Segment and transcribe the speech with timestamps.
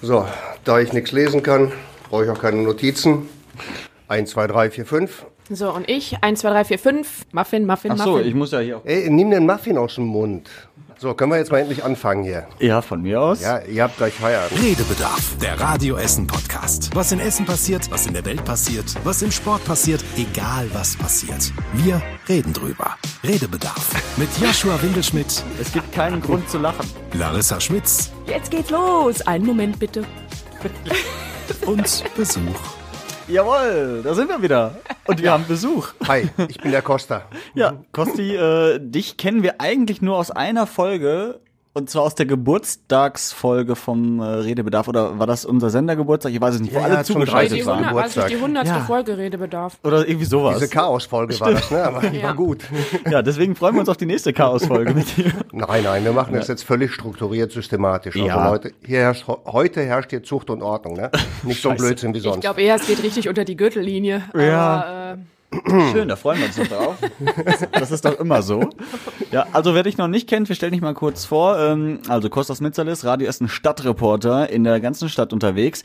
[0.00, 0.28] So,
[0.64, 1.72] da ich nichts lesen kann,
[2.08, 3.28] brauche ich auch keine Notizen.
[4.06, 5.26] 1, 2, 3, 4, 5.
[5.50, 8.28] So, und ich, 1, 2, 3, 4, 5, Muffin, Muffin, Ach so, Muffin.
[8.28, 8.84] ich muss ja hier auch.
[8.84, 10.48] Ey, nimm den Muffin aus dem Mund.
[10.98, 12.48] So, können wir jetzt mal endlich anfangen hier.
[12.58, 13.40] Ja, von mir aus.
[13.40, 14.60] Ja, ihr habt gleich Feierabend.
[14.60, 16.90] Redebedarf, der Radio Essen Podcast.
[16.94, 20.96] Was in Essen passiert, was in der Welt passiert, was im Sport passiert, egal was
[20.96, 21.52] passiert.
[21.72, 22.96] Wir reden drüber.
[23.24, 26.84] Redebedarf mit Joshua Winkelschmidt, Es gibt keinen Grund zu lachen.
[27.14, 29.22] Larissa Schmitz Jetzt geht's los.
[29.26, 30.04] Einen Moment bitte.
[31.64, 32.77] und Besuch.
[33.28, 34.76] Jawohl, da sind wir wieder.
[35.06, 35.88] Und wir haben Besuch.
[36.06, 37.24] Hi, ich bin der Costa.
[37.54, 41.40] Ja, Kosti, äh, dich kennen wir eigentlich nur aus einer Folge.
[41.78, 44.88] Und zwar aus der Geburtstagsfolge vom äh, Redebedarf.
[44.88, 46.32] Oder war das unser Sendergeburtstag?
[46.32, 47.66] Ich weiß es nicht, wo Ja, alle ja, zugeschaltet Die 30.
[47.66, 47.84] waren.
[47.84, 48.64] 100, war es nicht die Geburtstag.
[48.64, 48.66] 100.
[48.66, 48.84] Ja.
[48.86, 49.78] Folge Redebedarf.
[49.84, 50.58] Oder irgendwie sowas.
[50.58, 51.82] Diese Chaos-Folge war das, ne?
[51.84, 52.24] Aber die Ja.
[52.24, 52.64] war gut.
[53.10, 55.32] Ja, deswegen freuen wir uns auf die nächste Chaos-Folge mit dir.
[55.52, 58.16] Nein, nein, wir machen das jetzt völlig strukturiert, systematisch.
[58.16, 58.50] Also Ja.
[58.50, 61.10] Leute, hier herrscht, heute herrscht hier Zucht und Ordnung, ne?
[61.44, 61.76] Nicht so ein.
[61.76, 62.40] Blödsinn wie Ich sonst.
[62.40, 64.22] glaube eher, es geht richtig unter die Gürtellinie.
[64.34, 64.58] Ja.
[64.60, 65.16] Aber, äh,
[65.92, 66.96] Schön, da freuen wir uns doch drauf.
[67.72, 68.68] Das ist doch immer so.
[69.30, 71.58] Ja, also wer dich noch nicht kennt, wir stellen dich mal kurz vor.
[71.58, 75.84] Ähm, Also Kostas Mitzalis, Radio Essen Stadtreporter, in der ganzen Stadt unterwegs.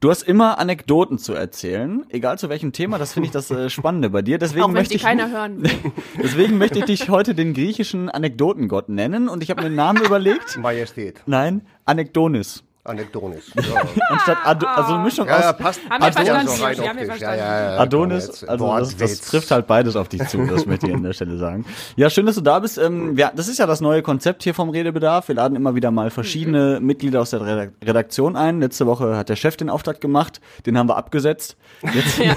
[0.00, 2.98] Du hast immer Anekdoten zu erzählen, egal zu welchem Thema.
[2.98, 4.38] Das finde ich das äh, Spannende bei dir.
[4.38, 5.70] Deswegen auch wenn möchte sie ich keiner hören will.
[6.22, 10.02] deswegen möchte ich dich heute den griechischen Anekdotengott nennen und ich habe mir einen Namen
[10.04, 10.58] überlegt.
[10.58, 12.64] Majestät, Nein, Anekdonis.
[12.84, 13.50] Anekdonis.
[13.64, 15.80] Ja, Anstatt Ado also eine Mischung ja, ja aus passt.
[15.88, 17.20] Haben wir passt verstanden, so rein optisch.
[17.20, 20.66] Ja, ja, ja, Adonis, jetzt, also das, das trifft halt beides auf dich zu, das
[20.66, 21.64] möchte ich an der Stelle sagen.
[21.96, 22.76] Ja, schön, dass du da bist.
[22.78, 25.28] Ähm, ja, das ist ja das neue Konzept hier vom Redebedarf.
[25.28, 28.60] Wir laden immer wieder mal verschiedene Mitglieder aus der Redak- Redaktion ein.
[28.60, 31.56] Letzte Woche hat der Chef den Auftrag gemacht, den haben wir abgesetzt.
[31.94, 32.36] Jetzt, Ja,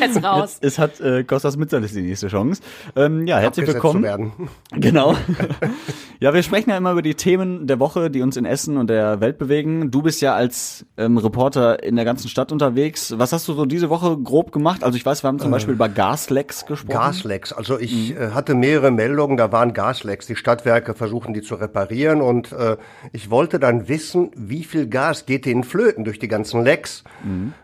[0.00, 0.56] jetzt raus.
[0.62, 2.62] es hat äh, Kostas Mitzalis die nächste Chance.
[2.96, 4.02] Ähm, ja, herzlich Abgesetzt willkommen.
[4.02, 4.32] Zu werden.
[4.72, 5.14] Genau.
[6.20, 8.88] ja, wir sprechen ja immer über die Themen der Woche, die uns in Essen und
[8.88, 9.81] der Welt bewegen.
[9.90, 13.14] Du bist ja als ähm, Reporter in der ganzen Stadt unterwegs.
[13.16, 14.84] Was hast du so diese Woche grob gemacht?
[14.84, 16.92] Also ich weiß, wir haben zum Beispiel über Gaslecks gesprochen.
[16.92, 17.52] Gaslecks.
[17.52, 20.26] Also ich äh, hatte mehrere Meldungen, da waren Gaslecks.
[20.26, 22.76] Die Stadtwerke versuchen die zu reparieren und äh,
[23.12, 27.04] ich wollte dann wissen, wie viel Gas geht denen flöten durch die ganzen Lecks.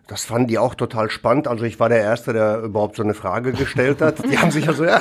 [0.06, 1.48] Das fanden die auch total spannend.
[1.48, 4.25] Also ich war der Erste, der überhaupt so eine Frage gestellt hat.
[4.31, 5.00] Die haben sich also, ja,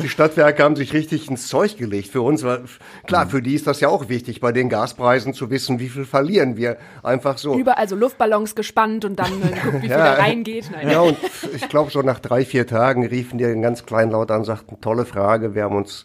[0.00, 2.42] die Stadtwerke haben sich richtig ins Zeug gelegt für uns.
[2.42, 2.64] Weil,
[3.06, 6.04] klar, für die ist das ja auch wichtig, bei den Gaspreisen zu wissen, wie viel
[6.04, 6.76] verlieren wir.
[7.02, 7.54] Einfach so.
[7.58, 9.96] Überall so Luftballons gespannt und dann äh, guckt, wie viel Ja.
[9.96, 10.70] da reingeht.
[10.70, 11.16] Nein, Ja, und
[11.54, 15.54] ich glaube, so nach drei, vier Tagen riefen die ganz kleinlaut an, sagten, tolle Frage,
[15.54, 16.04] wir haben uns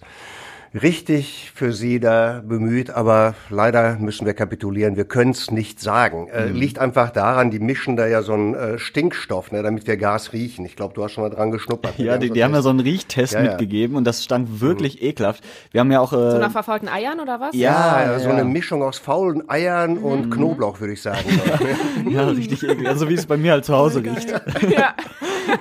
[0.73, 6.27] richtig für Sie da bemüht, aber leider müssen wir kapitulieren, wir können es nicht sagen.
[6.29, 6.55] Äh, Mhm.
[6.55, 10.33] liegt einfach daran, die mischen da ja so einen äh, Stinkstoff, ne, damit wir Gas
[10.33, 10.65] riechen.
[10.65, 11.97] Ich glaube, du hast schon mal dran geschnuppert.
[11.99, 13.49] Ja, die, die haben ja so einen Riechtest Ja, ja.
[13.51, 15.43] mitgegeben und das stank wirklich ekelhaft.
[15.71, 17.53] Wir haben ja auch äh, So nach verfolgten Eiern oder was?
[17.55, 18.33] Ja, ja, so ja.
[18.35, 20.03] eine Mischung aus faulen Eiern Mhm.
[20.05, 21.19] und Knoblauch, würde ich sagen.
[22.09, 24.33] ja richtig eklig, also wie es bei mir halt zu Hause riecht.
[24.69, 24.93] Ja.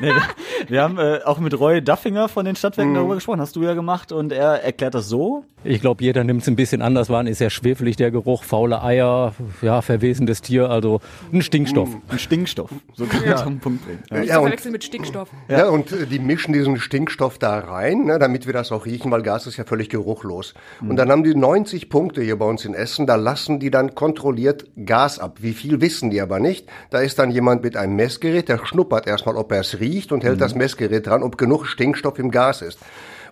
[0.00, 0.22] Nee, wir,
[0.68, 3.74] wir haben äh, auch mit Roy Duffinger von den Stadtwerken darüber gesprochen, hast du ja
[3.74, 5.44] gemacht und er erklärt das so.
[5.64, 7.24] Ich glaube, jeder nimmt es ein bisschen anders wahr.
[7.26, 11.00] Ist ja schwefelig der Geruch, faule Eier, ja, verwesendes Tier, also
[11.32, 11.88] ein Stinkstoff.
[12.08, 12.70] Ein Stinkstoff.
[12.96, 14.02] So kann man es auf den Punkt bringen.
[14.10, 14.22] Ja.
[14.22, 15.28] Ja, und- mit Stickstoff.
[15.48, 19.22] Ja, und die mischen diesen Stinkstoff da rein, ne, damit wir das auch riechen, weil
[19.22, 20.54] Gas ist ja völlig geruchlos.
[20.80, 23.94] Und dann haben die 90 Punkte hier bei uns in Essen, da lassen die dann
[23.94, 25.38] kontrolliert Gas ab.
[25.42, 26.66] Wie viel wissen die aber nicht.
[26.90, 30.24] Da ist dann jemand mit einem Messgerät, der schnuppert erstmal, ob er es riecht und
[30.24, 32.78] hält das Messgerät dran, ob genug Stinkstoff im Gas ist.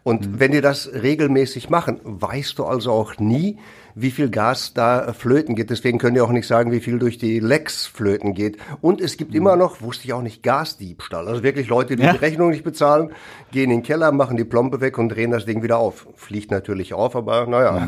[0.03, 3.59] Und wenn die das regelmäßig machen, weißt du also auch nie,
[3.95, 5.71] wie viel Gas da äh, flöten geht.
[5.71, 8.59] Deswegen können die auch nicht sagen, wie viel durch die Lecks flöten geht.
[8.81, 11.28] Und es gibt immer noch, wusste ich auch nicht, Gasdiebstahl.
[11.28, 12.12] Also wirklich Leute, die Ja.
[12.12, 13.11] die Rechnung nicht bezahlen,
[13.53, 16.06] gehen in den Keller, machen die Plombe weg und drehen das Ding wieder auf.
[16.17, 17.87] Fliegt natürlich auf, aber naja.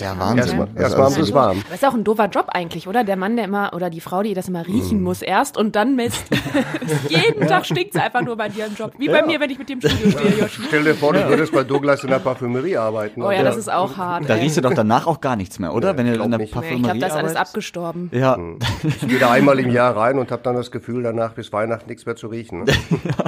[0.00, 0.38] Der Wahnsinn.
[0.38, 1.62] Erstmal erstmal haben ist sie es warm.
[1.70, 3.04] Das ist auch ein doofer Job eigentlich, oder?
[3.04, 5.96] Der Mann, der immer, oder die Frau, die das immer riechen muss erst und dann
[5.96, 6.24] misst.
[7.08, 8.92] Jeden Tag stinkt es einfach nur bei dir im Job.
[8.98, 10.60] Wie bei mir, wenn ich mit im Studio stehe, Josh.
[10.68, 13.22] Stell dir vor, du würdest bei Douglas in der Parfümerie arbeiten.
[13.22, 14.28] Oh ja, das ist auch hart.
[14.28, 14.40] Da ey.
[14.42, 15.92] riechst du doch danach auch gar nichts mehr, oder?
[15.92, 16.48] Nee, Wenn glaub in der nicht.
[16.54, 18.10] Nee, Parfümerie ich glaube, das ist alles abgestorben.
[18.12, 18.38] Ja,
[18.82, 21.88] Ich gehe da einmal im Jahr rein und habe dann das Gefühl, danach bis Weihnachten
[21.88, 22.64] nichts mehr zu riechen.
[22.64, 22.72] Ne?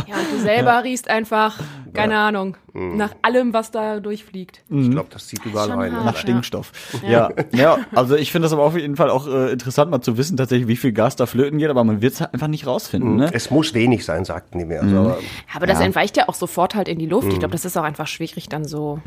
[0.07, 1.59] Ja, und du selber riechst einfach,
[1.93, 4.63] keine Ahnung, nach allem, was da durchfliegt.
[4.71, 5.93] Ich glaube, das zieht überall rein.
[5.93, 6.05] hart.
[6.05, 6.21] nach Ja.
[6.21, 6.73] Stinkstoff.
[7.07, 7.31] Ja.
[7.53, 10.37] ja, also ich finde das aber auf jeden Fall auch äh, interessant, mal zu wissen,
[10.37, 13.17] tatsächlich, wie viel Gas da flöten geht, aber man wird es halt einfach nicht rausfinden.
[13.17, 13.31] Ne?
[13.33, 14.83] Es muss wenig sein, sagten die mir.
[14.83, 15.19] Also, aber
[15.55, 17.29] Aber das entweicht ja auch sofort halt in die Luft.
[17.33, 19.01] Ich glaube, das ist auch einfach schwierig dann so.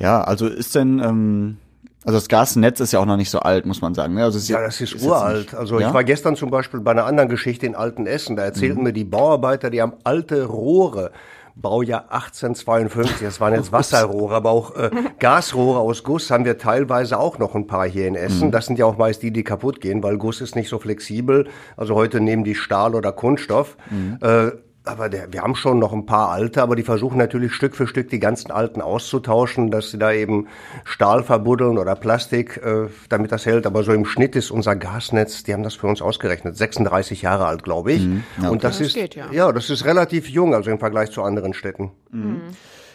[0.00, 1.56] Ja, also ist denn, ähm,
[2.04, 4.14] also das Gasnetz ist ja auch noch nicht so alt, muss man sagen.
[4.14, 4.24] Ne?
[4.24, 5.38] Also Ja, das ist, jetzt uralt.
[5.46, 5.88] nicht- also ja?
[5.88, 8.36] ich war gestern zum Beispiel bei einer anderen Geschichte in Altenessen.
[8.36, 11.10] Da erzählten mir die Bauarbeiter, die haben alte Rohre
[11.56, 13.18] Baujahr 1852.
[13.20, 14.90] Das waren jetzt Wasserrohre, aber auch äh,
[15.20, 18.50] Gasrohre aus Guss haben wir teilweise auch noch ein paar hier in Essen.
[18.50, 21.46] Das sind ja auch meist die, die kaputt gehen, weil Guss ist nicht so flexibel.
[21.76, 23.76] Also heute nehmen die Stahl oder Kunststoff.
[24.20, 24.50] Äh,
[24.84, 27.86] aber der, wir haben schon noch ein paar alte, aber die versuchen natürlich Stück für
[27.86, 30.46] Stück die ganzen alten auszutauschen, dass sie da eben
[30.84, 33.66] Stahl verbuddeln oder Plastik, äh, damit das hält.
[33.66, 37.46] Aber so im Schnitt ist unser Gasnetz, die haben das für uns ausgerechnet, 36 Jahre
[37.46, 38.06] alt, glaube ich.
[38.48, 39.30] Und das, Das ist geht, ja.
[39.32, 41.90] ja, das ist relativ jung, also im Vergleich zu anderen Städten.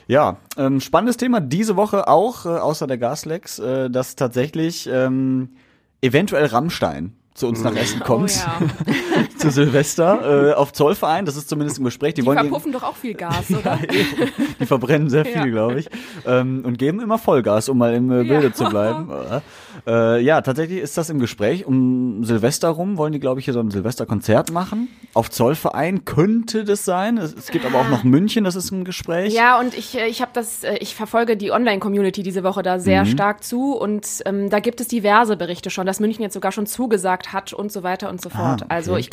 [0.07, 5.49] Ja, ähm, spannendes Thema diese Woche auch, äh, außer der Gaslecks, äh, dass tatsächlich ähm,
[6.01, 8.67] eventuell Rammstein zu uns nach Essen kommt, Oh ja.
[9.37, 12.13] zu Silvester, äh, auf Zollverein, das ist zumindest im Gespräch.
[12.13, 13.79] Die, Die wollen verpuffen doch auch viel Gas, oder?
[14.59, 15.45] die verbrennen sehr viel, Ja.
[15.45, 15.89] glaube ich,
[16.25, 18.53] ähm, und geben immer Vollgas, um mal im äh, Bilde Ja.
[18.53, 19.09] zu bleiben.
[19.87, 21.65] Äh, ja, tatsächlich ist das im Gespräch.
[21.65, 24.89] Um Silvester rum wollen die, glaube ich, hier so ein Silvesterkonzert machen.
[25.13, 27.17] Auf Zollverein könnte das sein.
[27.17, 29.33] Es, es gibt aber auch noch München, das ist im Gespräch.
[29.33, 32.77] Ja, und ich, äh, ich habe das, äh, ich verfolge die Online-Community diese Woche da
[32.79, 36.51] sehr stark zu und ähm, da gibt es diverse Berichte schon, dass München jetzt sogar
[36.51, 38.61] schon zugesagt hat und so weiter und so fort.
[38.63, 38.65] okay.
[38.73, 39.09] Also ich,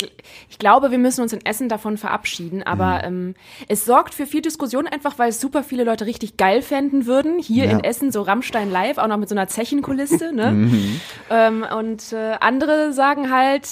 [0.49, 3.35] ich glaube, wir müssen uns in Essen davon verabschieden, aber ähm,
[3.67, 7.39] es sorgt für viel Diskussion einfach, weil es super viele Leute richtig geil fänden würden.
[7.39, 7.71] Hier Ja.
[7.71, 10.69] in Essen so Rammstein live, auch noch mit so einer Zechenkulisse, ne?
[11.29, 13.67] ähm, und äh, andere sagen halt,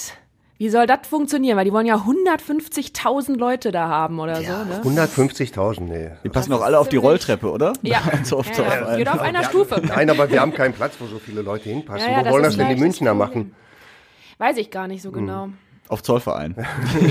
[0.58, 1.58] wie soll das funktionieren?
[1.58, 4.80] Weil die wollen ja 150.000 Leute da haben oder so, ne?
[4.82, 6.10] 150.000, nee.
[6.24, 7.74] Die passen Das doch alle auf die Rolltreppe, oder?
[7.82, 8.96] Ja, so auf ja, ja.
[8.96, 9.82] Jeder auf einer Stufe.
[9.86, 12.10] Nein, aber wir haben keinen Platz, wo so viele Leute hinpassen.
[12.10, 13.28] Ja, ja, Wo wollen das denn die Münchner Problem.
[13.42, 13.54] machen?
[14.38, 15.48] Weiß ich gar nicht so genau.
[15.88, 16.56] Auf Zollverein.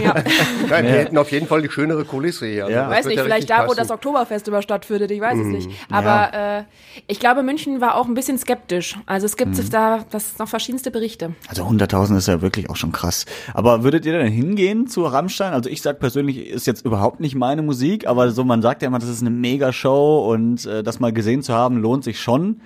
[0.04, 0.16] Ja.
[0.70, 2.66] Nein, wir hätten auf jeden Fall die schönere Kulisse hier.
[2.66, 2.90] Also Ja.
[2.90, 3.78] Weiß nicht, ja vielleicht da, wo passen.
[3.78, 5.70] das Oktoberfest immer stattfindet, ich weiß es nicht.
[5.90, 6.64] Aber äh,
[7.08, 8.98] ich glaube, München war auch ein bisschen skeptisch.
[9.06, 11.34] Also es gibt da das noch verschiedenste Berichte.
[11.48, 13.26] Also 100.000 ist ja wirklich auch schon krass.
[13.54, 15.54] Aber würdet ihr denn hingehen zu Rammstein?
[15.54, 18.90] Also ich sag persönlich, ist jetzt überhaupt nicht meine Musik, aber so man sagt ja
[18.90, 22.60] immer, das ist eine Mega-Show und äh, das mal gesehen zu haben, lohnt sich schon.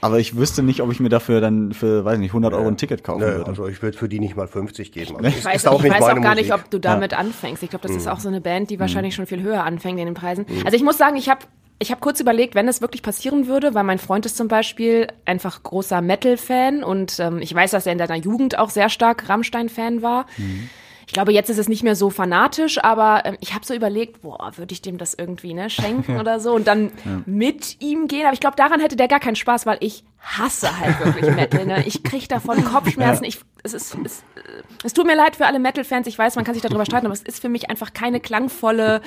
[0.00, 2.76] Aber ich wüsste nicht, ob ich mir dafür dann für, weiß nicht, 100 Euro ein
[2.76, 3.46] Ticket kaufen Nö, würde.
[3.46, 5.16] also ich würde für die nicht mal 50 geben.
[5.16, 6.64] Also Ich weiß, auch ich nicht weiß auch gar nicht, Musik.
[6.64, 7.62] ob du damit anfängst.
[7.62, 9.16] Ich glaube, das ist auch so eine Band, die wahrscheinlich Mhm.
[9.16, 10.46] schon viel höher anfängt in den Preisen.
[10.64, 11.40] Also ich muss sagen, ich habe
[11.80, 15.06] ich hab kurz überlegt, wenn es wirklich passieren würde, weil mein Freund ist zum Beispiel
[15.24, 19.28] einfach großer Metal-Fan und ähm, ich weiß, dass er in seiner Jugend auch sehr stark
[19.28, 20.26] Rammstein-Fan war.
[20.38, 20.68] Mhm.
[21.08, 24.20] Ich glaube, jetzt ist es nicht mehr so fanatisch, aber ähm, ich habe so überlegt,
[24.20, 26.92] boah, würde ich dem das irgendwie ne, schenken oder so und dann
[27.24, 28.26] mit ihm gehen.
[28.26, 31.64] Aber ich glaube, daran hätte der gar keinen Spaß, weil ich hasse halt wirklich Metal.
[31.64, 31.82] Ne?
[31.86, 33.24] Ich kriege davon Kopfschmerzen.
[33.24, 34.40] Ich, es, ist, es, äh,
[34.84, 36.06] es tut mir leid für alle Metal-Fans.
[36.06, 39.00] Ich weiß, man kann sich darüber streiten, aber es ist für mich einfach keine klangvolle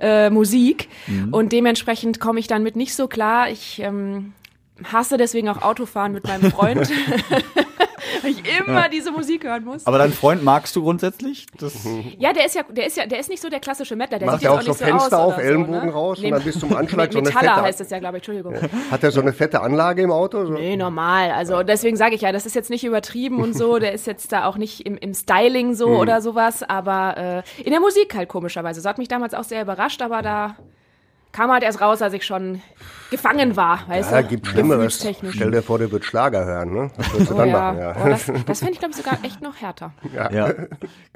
[0.00, 0.88] äh, Musik.
[1.30, 3.50] Und dementsprechend komme ich dann mit nicht so klar.
[3.50, 4.32] Ich ähm,
[4.92, 6.90] hasse deswegen auch Autofahren mit meinem Freund.
[8.22, 9.86] Weil ich immer diese Musik hören muss.
[9.86, 11.46] Aber deinen Freund magst du grundsätzlich?
[11.58, 11.86] Das,
[12.18, 14.18] Ja, der ist ja, der ist ja, der ist nicht so der klassische Mettler.
[14.18, 15.86] Der Macht sieht er jetzt auch auch so nicht so Fenster aus auf, Ellenbogen so,
[15.86, 15.92] ne?
[15.92, 18.28] raus und dann bis zum Anschlag so eine fette- heißt es ja, glaube ich.
[18.28, 18.54] Entschuldigung.
[18.90, 20.44] Hat er so eine fette Anlage im Auto?
[20.46, 20.52] So?
[20.52, 21.30] Nee, normal.
[21.32, 23.78] Also deswegen sage ich ja, das ist jetzt nicht übertrieben und so.
[23.78, 27.70] Der ist jetzt da auch nicht im, im Styling so oder sowas, aber äh, in
[27.72, 28.80] der Musik halt komischerweise.
[28.82, 30.56] Das hat mich damals auch sehr überrascht, aber da
[31.34, 32.62] kam halt erst raus, als ich schon
[33.10, 34.28] gefangen war, weißt Ja, du?
[34.28, 35.06] gibt Schlimmeres.
[35.32, 36.90] Stell dir vor, der wird Schlager hören, ne?
[36.96, 37.78] Was würdest du Oh dann ja, machen?
[37.78, 37.96] Ja.
[38.04, 39.92] oh, das, das fände ich, glaube ich, sogar echt noch härter.
[40.32, 40.52] ja.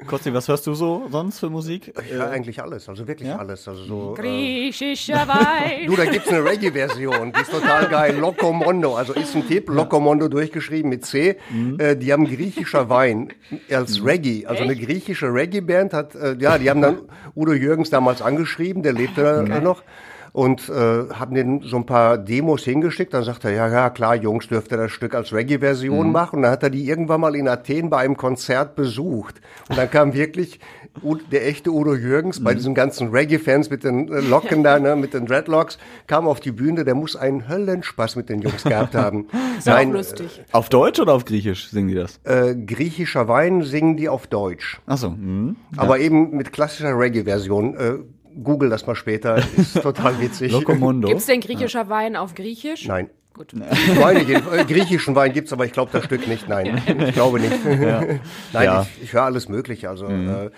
[0.05, 1.93] Kosti, was hörst du so sonst für Musik?
[2.05, 3.37] Ich höre eigentlich alles, also wirklich Ja?
[3.37, 3.67] alles.
[3.67, 5.87] Also so, äh, Griechischer Wein.
[5.87, 8.15] du, da gibt's eine Reggae-Version, die ist total geil.
[8.17, 11.37] Locomondo, also ist ein Tipp, Locomondo durchgeschrieben mit C.
[11.79, 13.33] Äh, die haben griechischer Wein
[13.71, 14.45] als Reggae.
[14.45, 16.99] Also eine griechische Reggae-Band hat, äh, ja, die haben dann
[17.35, 19.83] Udo Jürgens damals angeschrieben, der lebte da noch.
[20.31, 23.13] Und äh, haben den so ein paar Demos hingeschickt.
[23.13, 26.37] Dann sagt er, ja, ja, klar, Jungs, dürft ihr das Stück als Reggae-Version machen.
[26.37, 29.41] Und dann hat er die irgendwann mal in Athen bei einem Konzert besucht.
[29.69, 30.59] Und dann kam wirklich
[31.31, 35.13] der echte Udo Jürgens bei diesen ganzen Reggae-Fans mit den äh, Locken da, ne, mit
[35.13, 36.83] den Dreadlocks, kam auf die Bühne.
[36.83, 39.27] Der muss einen Höllenspaß mit den Jungs gehabt haben.
[39.65, 40.41] Ja auch lustig.
[40.51, 42.19] Auf Deutsch oder auf Griechisch singen die das?
[42.23, 44.79] Äh, griechischer Wein singen die auf Deutsch.
[44.85, 45.09] Achso.
[45.09, 45.57] Mhm.
[45.75, 47.75] Aber eben mit klassischer Reggae-Version.
[47.75, 47.93] Äh,
[48.43, 50.51] Google das mal später, ist total witzig.
[50.51, 51.07] Locomondo.
[51.07, 52.87] Gibt's denn griechischer Wein auf Griechisch?
[52.87, 53.09] Nein.
[53.33, 53.53] Gut.
[53.53, 56.49] Gehen- äh, griechischen Wein gibt's, aber ich glaube das Stück nicht.
[56.49, 57.53] Nein, ich glaube nicht.
[57.65, 58.19] Nein,
[58.53, 58.81] Ja.
[58.97, 59.89] ich, ich höre alles Mögliche.
[59.89, 60.49] Also äh,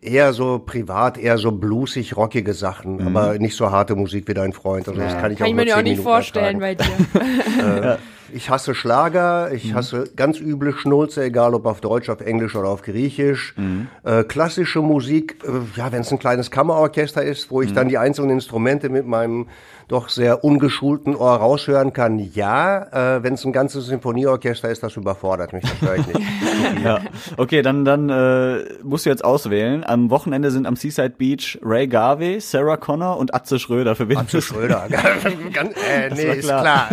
[0.00, 4.52] eher so privat, eher so bluesig, rockige Sachen, aber nicht so harte Musik wie dein
[4.52, 4.88] Freund.
[4.88, 7.06] Also das kann ich Kann auch ich mir ja auch nicht Minuten vorstellen ertragen.
[7.12, 7.20] bei
[7.94, 7.98] dir.
[8.32, 9.74] Ich hasse Schlager, ich Mhm.
[9.74, 13.54] hasse ganz üble Schnulze, egal ob auf Deutsch, auf Englisch oder auf Griechisch.
[13.56, 13.88] Mhm.
[14.04, 17.74] Äh, klassische Musik, äh, ja, wenn es ein kleines Kammerorchester ist, wo ich Mhm.
[17.74, 19.46] dann die einzelnen Instrumente mit meinem
[19.88, 23.16] doch sehr ungeschulten Ohr raushören kann, ja.
[23.16, 26.20] Äh, wenn es ein ganzes Symphonieorchester ist, das überfordert mich, das höre ich nicht.
[26.84, 27.00] Ja.
[27.36, 29.84] Okay, dann, dann äh, musst du jetzt auswählen.
[29.84, 34.24] Am Wochenende sind am Seaside Beach Ray Garvey, Sarah Connor und Atze Schröder verbinden.
[34.24, 34.86] Atze Schröder,
[35.52, 36.88] ganz, äh, nee, ist klar.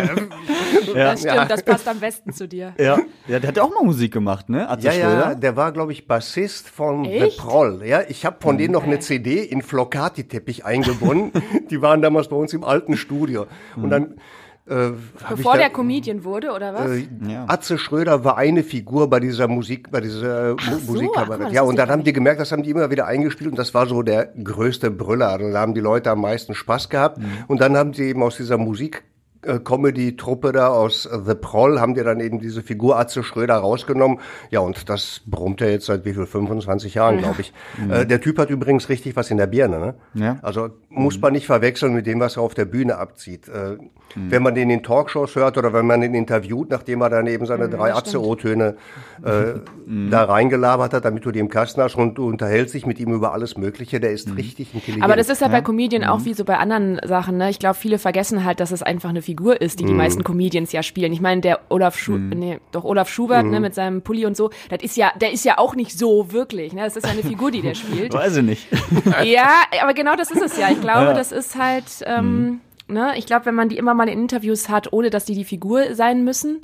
[0.93, 0.93] Ja.
[0.93, 2.73] Das stimmt, das passt am besten zu dir.
[2.77, 2.97] Ja.
[3.27, 4.69] ja, der hat ja auch mal Musik gemacht, ne?
[4.69, 5.35] Atze Ja, ja, Schröder.
[5.35, 7.37] der war, glaube ich, Bassist von Echt?
[7.37, 7.81] The Proll.
[7.85, 11.31] Ja, ich habe von denen noch eine CD in Flocati-Teppich eingebunden.
[11.69, 13.47] Die waren damals bei uns im alten Studio.
[13.75, 14.15] Und dann
[14.67, 14.93] äh,
[15.29, 16.89] Bevor da, der Comedian wurde, oder was?
[16.89, 17.45] äh, Ja.
[17.47, 21.43] Atze Schröder war eine Figur bei dieser Musik, bei dieser äh, so, Musikkabarett.
[21.43, 23.75] mal, Ja, und dann haben die gemerkt, das haben die immer wieder eingespielt und das
[23.75, 25.29] war so der größte Brüller.
[25.29, 27.19] Also da haben die Leute am meisten Spaß gehabt.
[27.19, 27.25] Mhm.
[27.47, 29.03] Und dann haben sie eben aus dieser Musik
[29.59, 34.19] Comedy-Truppe da aus äh, The Proll haben die dann eben diese Figur Atze Schröder rausgenommen.
[34.49, 36.25] Ja, und das brummt er jetzt seit wie viel?
[36.25, 37.53] 25 Jahren, glaube ich.
[37.89, 39.95] Äh, der Typ hat übrigens richtig was in der Birne, ne?
[40.13, 40.39] Ja.
[40.41, 43.47] Also muss man nicht verwechseln mit dem, was er auf der Bühne abzieht.
[43.47, 43.77] Äh,
[44.15, 47.45] Wenn man den in Talkshows hört oder wenn man ihn interviewt, nachdem er dann eben
[47.45, 48.75] seine drei Atze-O-Töne
[49.23, 49.29] äh,
[50.09, 53.13] da reingelabert hat, damit du die im Kasten hast und du unterhältst dich mit ihm
[53.13, 55.03] über alles Mögliche, der ist richtig intelligent.
[55.03, 57.49] Aber das ist ja bei Comedian auch wie so bei anderen Sachen, ne?
[57.49, 60.71] Ich glaube, viele vergessen halt, dass es einfach eine Figur ist, die die meisten Comedians
[60.71, 61.13] ja spielen.
[61.13, 64.49] Ich meine, der Olaf Schu nee, doch Olaf Schubert, ne, mit seinem Pulli und so,
[64.69, 66.81] das ist ja, der ist ja auch nicht so wirklich, ne?
[66.83, 68.13] Das ist ja eine Figur, die der spielt.
[68.25, 68.67] Weiß ich nicht.
[69.23, 69.49] ja,
[69.81, 70.69] aber genau das ist es ja.
[70.71, 74.19] Ich glaube, das ist halt, ähm, ne, ich glaube, wenn man die immer mal in
[74.19, 76.61] Interviews hat, ohne dass die die Figur sein müssen,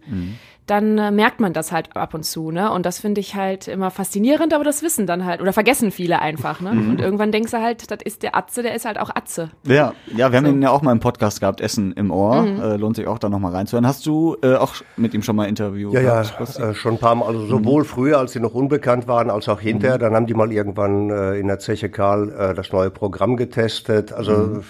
[0.68, 2.72] dann äh, merkt man das halt ab und zu, ne?
[2.72, 6.20] Und das finde ich halt immer faszinierend, aber das wissen dann halt, oder vergessen viele
[6.22, 6.72] einfach, ne?
[6.72, 9.50] Und irgendwann denkst du halt, das ist der Atze, der ist halt auch Atze.
[9.66, 12.46] Ja, ja, wir haben ihn ja auch mal im Podcast gehabt, Essen im Ohr.
[12.46, 13.86] Äh, lohnt sich auch da nochmal reinzuhören.
[13.88, 16.40] Hast du äh, auch mit ihm schon mal Interview Ja, ja, gehabt?
[16.40, 16.62] Basti?
[16.62, 17.26] äh, schon ein paar Mal.
[17.26, 19.98] Also sowohl früher, als sie noch unbekannt waren, als auch hinterher.
[19.98, 24.14] Dann haben die mal irgendwann äh, in der Zeche Karl äh, das neue Programm getestet.
[24.14, 24.62] Also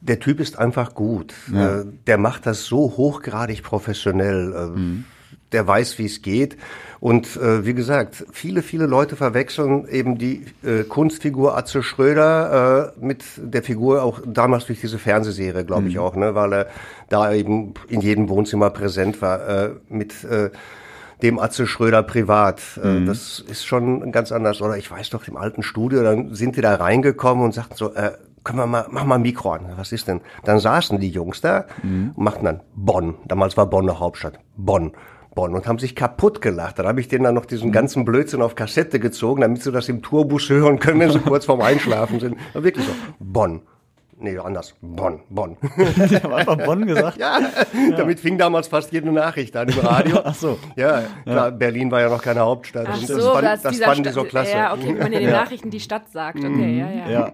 [0.00, 1.34] der Typ ist einfach gut.
[1.54, 4.52] Äh, der macht das so hochgradig professionell.
[4.52, 4.78] Äh,
[5.52, 6.56] Der weiß, wie es geht.
[7.00, 13.04] Und äh, wie gesagt, viele, viele Leute verwechseln eben die äh, Kunstfigur Atze Schröder äh,
[13.04, 16.66] mit der Figur auch damals durch diese Fernsehserie, glaube ich auch, ne, weil er
[17.08, 20.50] da eben in jedem Wohnzimmer präsent war äh, mit äh,
[21.22, 22.60] dem Atze Schröder privat.
[22.82, 24.62] Äh, Das ist schon ganz anders.
[24.62, 27.92] Oder ich weiß doch, im alten Studio, dann sind die da reingekommen und sagten so,
[27.94, 28.12] äh,
[28.44, 29.72] können wir mal, mach mal ein Mikro an.
[29.76, 30.20] Was ist denn?
[30.44, 33.16] Dann saßen die Jungs da und machten dann Bonn.
[33.26, 34.38] Damals war Bonn eine Hauptstadt.
[34.56, 34.92] Bonn.
[35.34, 36.78] Bonn und haben sich kaputt gelacht.
[36.78, 39.88] Dann habe ich denen dann noch diesen ganzen Blödsinn auf Kassette gezogen, damit sie das
[39.88, 42.36] im Tourbus hören können, wenn sie kurz vorm Einschlafen sind.
[42.52, 43.62] Aber wirklich so, Bonn.
[44.22, 44.74] Nee, anders.
[44.82, 45.56] Bonn, Bonn.
[46.04, 47.16] Ich habe einfach Bonn gesagt.
[47.18, 47.40] Ja,
[47.96, 50.20] damit fing damals fast jede Nachricht an im Radio.
[50.24, 50.58] Ach so.
[50.76, 52.86] Ja, klar, Berlin war ja noch keine Hauptstadt.
[52.90, 54.52] Ach so, das fand, das fanden die so klasse.
[54.52, 56.38] Ja, okay, wenn man in den Nachrichten die Stadt sagt.
[56.38, 57.10] Okay, ja, ja.
[57.10, 57.32] Ja.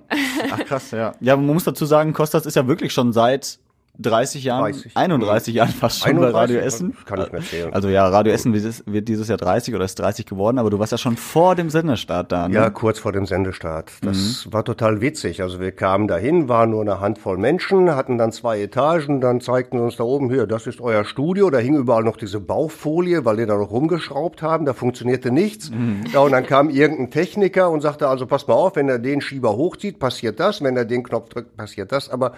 [0.53, 1.13] Ach krass, ja.
[1.21, 3.59] Ja, man muss dazu sagen, Kostas ist ja wirklich schon seit
[3.99, 4.97] 30 Jahren, 30.
[4.97, 6.97] 31 Jahren fast schon bei 31, Radio Essen.
[7.05, 7.73] kann ich mir erzählen.
[7.73, 10.93] Also ja, Radio Essen wird dieses- Jahr 30 oder ist 30 geworden, aber du warst
[10.93, 12.55] ja schon vor dem Sendestart da, ne?
[12.55, 13.91] Ja, kurz vor dem Sendestart.
[14.03, 15.43] Das war total witzig.
[15.43, 19.79] Also wir kamen dahin, waren nur eine Handvoll Menschen, hatten dann zwei Etagen, dann zeigten
[19.79, 21.51] sie uns da oben, hier, das ist euer Studio.
[21.51, 24.65] Da hing überall noch diese Baufolie, weil die da noch rumgeschraubt haben.
[24.67, 25.71] Da funktionierte nichts.
[26.13, 29.21] Ja, und dann kam irgendein Techniker und sagte, also pass mal auf, wenn er den
[29.21, 30.63] Schieber hochzieht, passiert das.
[30.63, 32.09] Wenn er den Knopf drückt, passiert das.
[32.11, 32.33] Aber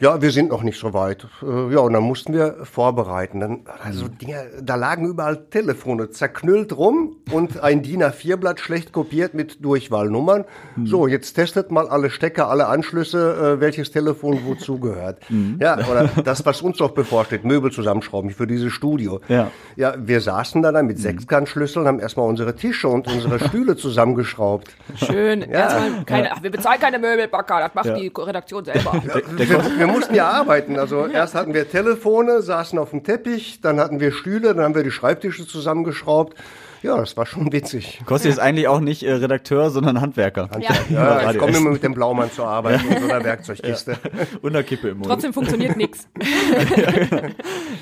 [0.00, 1.26] ja, wir sind noch nicht so weit.
[1.42, 3.40] Äh, Ja, und dann mussten wir vorbereiten.
[3.40, 9.34] Dann, also Dinger, da lagen überall Telefone zerknüllt rum und ein DIN A4-Blatt schlecht kopiert
[9.34, 10.44] mit Durchwahlnummern.
[10.84, 15.18] So, jetzt testet mal alle Stecker, alle Anschlüsse, äh, welches Telefon wozu gehört.
[15.60, 19.20] Ja, oder das, was uns noch bevorsteht, Möbel zusammenschrauben für dieses Studio.
[19.28, 19.50] Ja.
[19.76, 24.68] Ja, wir saßen da dann mit Sechskantschlüsseln, haben erstmal unsere Tische und unsere Stühle zusammengeschraubt.
[24.96, 25.42] Schön.
[25.42, 29.02] Erstmal keine, ach, wir bezahlen keine Möbelbacker, das macht die Redaktion selber.
[29.36, 30.78] Wir, wir mussten ja arbeiten.
[30.78, 34.74] Also erst hatten wir Telefone, saßen auf dem Teppich, dann hatten wir Stühle, dann haben
[34.76, 36.36] wir die Schreibtische zusammengeschraubt.
[36.82, 38.00] Ja, das war schon witzig.
[38.06, 40.48] Kosti ist eigentlich auch nicht äh, Redakteur, sondern Handwerker.
[40.60, 40.70] Ja.
[40.90, 43.96] Ja, ich komme immer mit dem Blaumann zur Arbeit in so einer Werkzeugkiste.
[44.42, 45.08] Und eine Kippe im Mund.
[45.08, 46.08] Trotzdem funktioniert nichts.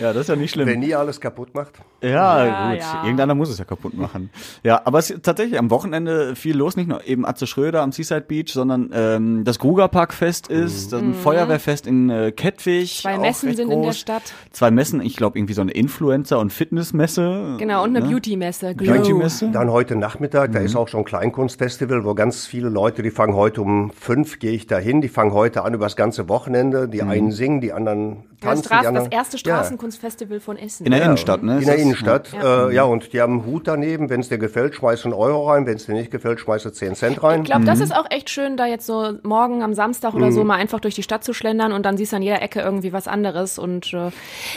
[0.01, 0.67] Ja, das ist ja nicht schlimm.
[0.67, 1.73] Wer nie alles kaputt macht.
[2.03, 2.11] Ja,
[2.47, 2.81] Ja, gut.
[2.81, 3.03] ja.
[3.05, 4.31] Irgendeiner muss es ja kaputt machen.
[4.63, 7.93] Ja, aber es ist tatsächlich am Wochenende viel los, nicht nur eben Atze Schröder am
[7.93, 12.83] Seaside Beach, sondern ähm, das Grugerparkfest ist, dann ein Feuerwehrfest in äh, Kettwig.
[12.99, 13.03] Mhm.
[13.03, 13.99] Zwei auch Messen sind in der groß.
[13.99, 14.23] Stadt.
[14.53, 17.57] Zwei Messen, ich glaube irgendwie so eine Influencer- und Fitnessmesse.
[17.59, 18.11] Genau, und eine ne?
[18.11, 18.75] Beauty-Messe.
[18.75, 18.90] Glow.
[18.93, 19.51] Beauty-Messe.
[19.51, 23.35] Dann heute Nachmittag, da ist auch so ein Kleinkunstfestival, wo ganz viele Leute, die fangen
[23.35, 26.89] heute um fünf, gehe ich dahin, die fangen heute an über das ganze Wochenende.
[26.89, 28.73] Die einen singen, die anderen tanzen.
[28.73, 29.57] Anderen- das erste Ja.
[29.57, 30.87] Straßenkunstfestival von Essen.
[30.87, 31.59] In der Innenstadt, ne?
[31.59, 32.69] In der Innenstadt, Ja.
[32.69, 34.11] Äh, ja, und die haben einen Hut daneben.
[34.11, 35.67] Wenn es dir gefällt, schmeißt du einen Euro rein.
[35.67, 37.41] Wenn es dir nicht gefällt, schmeißt du 10 Cent rein.
[37.41, 40.45] Ich glaube, das ist auch echt schön, da jetzt so morgen am Samstag oder so
[40.45, 42.93] mal einfach durch die Stadt zu schlendern und dann siehst du an jeder Ecke irgendwie
[42.93, 43.59] was anderes.
[43.59, 44.11] Und äh,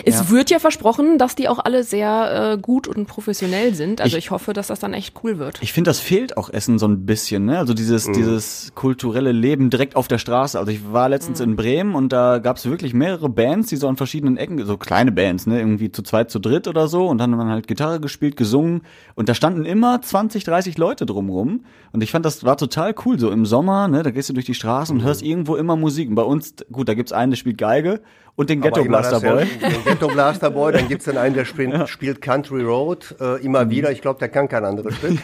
[0.06, 4.02] es wird ja versprochen, dass die auch alle sehr äh, gut und professionell sind.
[4.02, 5.60] Also ich, hoffe, dass das dann echt cool wird.
[5.62, 7.60] Ich finde, das fehlt auch Essen so ein bisschen, ne?
[7.60, 10.58] Also dieses, dieses kulturelle Leben direkt auf der Straße.
[10.58, 13.88] Also ich war letztens in Bremen und da gab es wirklich mehrere Bands, die so
[13.88, 15.60] an verschiedenen Ecken, so kleine Bands, ne?
[15.60, 17.08] Irgendwie zu zweit, zu dritt oder so.
[17.08, 18.82] Und dann hat man halt Gitarre gespielt, gesungen.
[19.16, 21.66] Und da standen immer 20, 30 Leute drumrum.
[21.92, 23.20] Und ich fand, das war total cool.
[23.20, 24.04] So im Sommer, ne?
[24.04, 26.10] Da gehst du durch die Straßen und hörst irgendwo immer Musik.
[26.10, 28.02] Und bei uns, gut, da gibt's einen, der spielt Geige
[28.36, 29.46] und den Ghetto Blaster Boy.
[29.46, 29.76] dasselbe.
[29.76, 33.46] Den Ghetto Blaster Boy, dann gibt's dann einen, der spielt, spielt Country Road äh, Mhm.
[33.46, 33.92] immer wieder.
[33.92, 35.18] Ich glaube, der kann kein anderes Stück.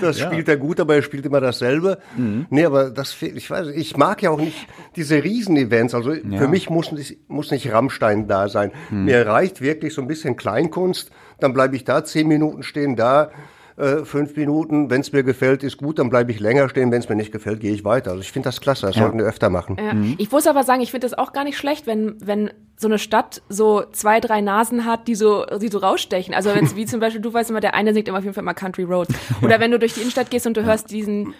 [0.00, 1.98] Das spielt er gut, aber er spielt immer dasselbe.
[2.16, 2.46] Mhm.
[2.50, 5.94] Nee, aber das fehlt, ich weiß, ich mag ja auch nicht diese Riesen-Events.
[5.94, 8.72] Also für mich muss nicht, muss nicht Rammstein da sein.
[8.90, 9.04] Mhm.
[9.04, 11.10] Mir reicht wirklich so ein bisschen Kleinkunst.
[11.40, 13.30] Dann bleibe ich da zehn Minuten stehen, da
[13.76, 14.90] äh, fünf Minuten.
[14.90, 16.90] Wenn es mir gefällt, ist gut, dann bleibe ich länger stehen.
[16.90, 18.12] Wenn es mir nicht gefällt, gehe ich weiter.
[18.12, 19.76] Also ich finde das klasse, das sollten wir öfter machen.
[19.78, 19.92] Ja.
[20.18, 22.98] Ich muss aber sagen, ich finde das auch gar nicht schlecht, wenn, wenn so eine
[22.98, 26.34] Stadt so zwei, drei Nasen hat, die so, die so rausstechen.
[26.34, 28.44] Also wenn wie zum Beispiel, du weißt immer, der eine singt immer auf jeden Fall
[28.44, 29.14] mal Country Roads.
[29.42, 31.34] Oder wenn du durch die Innenstadt gehst und du hörst diesen,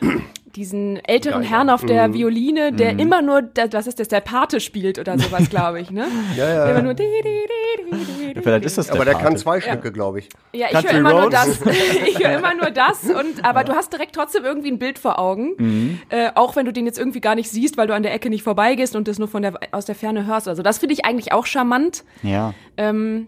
[0.56, 1.86] diesen älteren Herrn auf Mhm.
[1.88, 5.80] der Violine, der immer nur, der, was ist das, der Pate spielt oder sowas, glaube
[5.80, 6.06] ich, ne?
[6.36, 6.64] Ja, ja.
[6.64, 8.40] Der immer nur di, di, di, di.
[8.40, 9.24] Vielleicht ist das Aber der Pate.
[9.24, 10.28] kann zwei Stücke, glaube ich.
[10.52, 11.60] Ja, ich höre immer nur das.
[12.06, 13.04] Ich höre immer nur das.
[13.04, 15.52] Und, aber du hast direkt trotzdem irgendwie ein Bild vor Augen.
[15.58, 16.00] Mhm.
[16.08, 18.30] Äh, auch wenn du den jetzt irgendwie gar nicht siehst, weil du an der Ecke
[18.30, 20.48] nicht vorbeigehst und das nur von der, aus der Ferne hörst.
[20.48, 22.04] Also das finde ich eigentlich auch charmant.
[22.22, 22.54] Ja.
[22.76, 23.26] Ähm,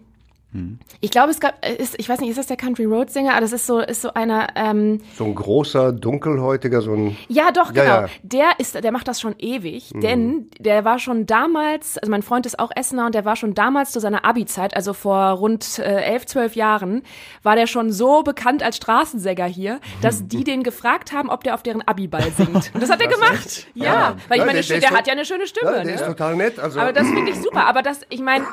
[1.01, 3.33] Ich glaube, es gab, äh, ist, ich weiß nicht, ist das der Country Road Sänger?
[3.33, 7.15] Aber das ist so, ist so einer, ähm, So ein großer, dunkelhäutiger, so ein.
[7.27, 7.95] ja, doch, Ja, genau.
[8.01, 8.05] ja.
[8.23, 12.47] Der ist, der macht das schon ewig, denn der war schon damals, also mein Freund
[12.47, 15.83] ist auch Essener und der war schon damals zu seiner Abi-Zeit, also vor rund äh,
[16.01, 17.03] elf, zwölf Jahren,
[17.43, 21.53] war der schon so bekannt als Straßensänger hier, dass die den gefragt haben, ob der
[21.53, 22.71] auf deren Abi-Ball singt.
[22.73, 23.67] Und das hat er gemacht.
[23.75, 25.77] Ja, weil ich Ja, meine, der- der, der ist hat ja eine schöne Stimme.
[25.77, 26.07] Ja, der ist ne?
[26.07, 26.57] total nett.
[26.59, 27.67] Also, Aber das finde ich super.
[27.67, 28.45] Aber das, ich meine,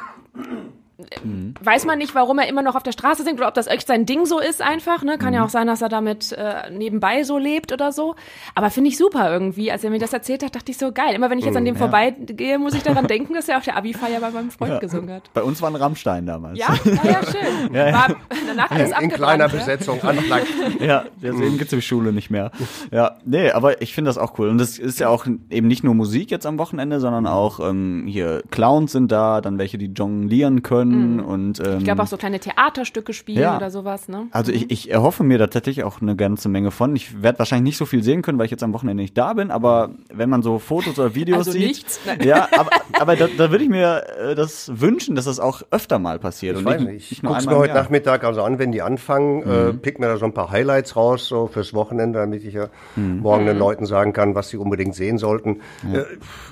[1.61, 3.87] weiß man nicht, warum er immer noch auf der Straße singt oder ob das echt
[3.87, 5.03] sein Ding so ist einfach.
[5.03, 5.19] Ne?
[5.19, 8.15] Kann ja auch sein, dass er damit äh, nebenbei so lebt oder so.
[8.55, 9.71] Aber finde ich super irgendwie.
[9.71, 11.15] Als er mir das erzählt hat, dachte ich so geil.
[11.15, 13.77] Immer wenn ich jetzt an dem vorbeigehe, muss ich daran denken, dass er auf der
[13.77, 15.31] Abi-Feier bei meinem Freund gesungen hat.
[15.35, 16.59] Bei uns war ein Rammstein damals.
[16.59, 17.75] Ja, ja, ja schön.
[17.77, 19.13] War danach in abgebrannt.
[19.13, 19.53] kleiner ne?
[19.53, 20.01] Besetzung.
[20.81, 22.51] Ja, deswegen gibt's die Schule nicht mehr.
[22.91, 24.49] Ja, nee, aber ich finde das auch cool.
[24.49, 28.05] Und das ist ja auch eben nicht nur Musik jetzt am Wochenende, sondern auch ähm,
[28.07, 30.86] hier Clowns sind da, dann welche, die jonglieren können
[31.21, 33.57] und ähm, Ich glaube auch so kleine Theaterstücke spielen Ja.
[33.57, 34.09] oder sowas.
[34.09, 34.27] Ne?
[34.31, 36.95] Also ich, ich erhoffe mir da tatsächlich auch eine ganze Menge von.
[36.97, 39.33] Ich werde wahrscheinlich nicht so viel sehen können, weil ich jetzt am Wochenende nicht da
[39.33, 41.67] bin, aber wenn man so Fotos oder Videos Also sieht.
[41.67, 42.01] nichts?
[42.07, 42.19] Nein.
[42.25, 45.99] Ja, aber, aber da, da würde ich mir äh, das wünschen, dass das auch öfter
[45.99, 46.55] mal passiert.
[46.57, 47.13] Ich und weiß nicht, nicht.
[47.13, 47.83] Ich guck's einmal mir heute Jahr.
[47.83, 49.81] Nachmittag also an, wenn die anfangen, äh, Mhm.
[49.81, 53.19] pick mir da so ein paar Highlights raus, so fürs Wochenende, damit ich ja Mhm.
[53.21, 55.61] morgen den Leuten sagen kann, was sie unbedingt sehen sollten.
[55.93, 56.03] Äh,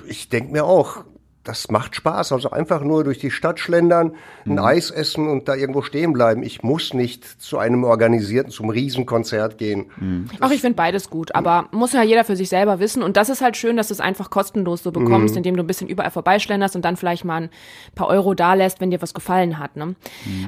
[0.07, 1.03] ich denke mir auch,
[1.45, 2.31] das macht Spaß.
[2.31, 4.13] Also einfach nur durch die Stadt schlendern,
[4.45, 4.59] ein Mhm.
[4.59, 6.43] Eis essen und da irgendwo stehen bleiben.
[6.43, 9.85] Ich muss nicht zu einem organisierten, zum Riesenkonzert gehen.
[9.97, 10.29] Mhm.
[10.39, 13.03] Ach, ich finde beides gut, aber muss ja jeder für sich selber wissen.
[13.03, 15.67] Und das ist halt schön, dass du es einfach kostenlos so bekommst, indem du ein
[15.67, 17.49] bisschen überall vorbeischlenderst und dann vielleicht mal ein
[17.95, 19.75] paar Euro da lässt, wenn dir was gefallen hat.
[19.75, 19.95] Ne?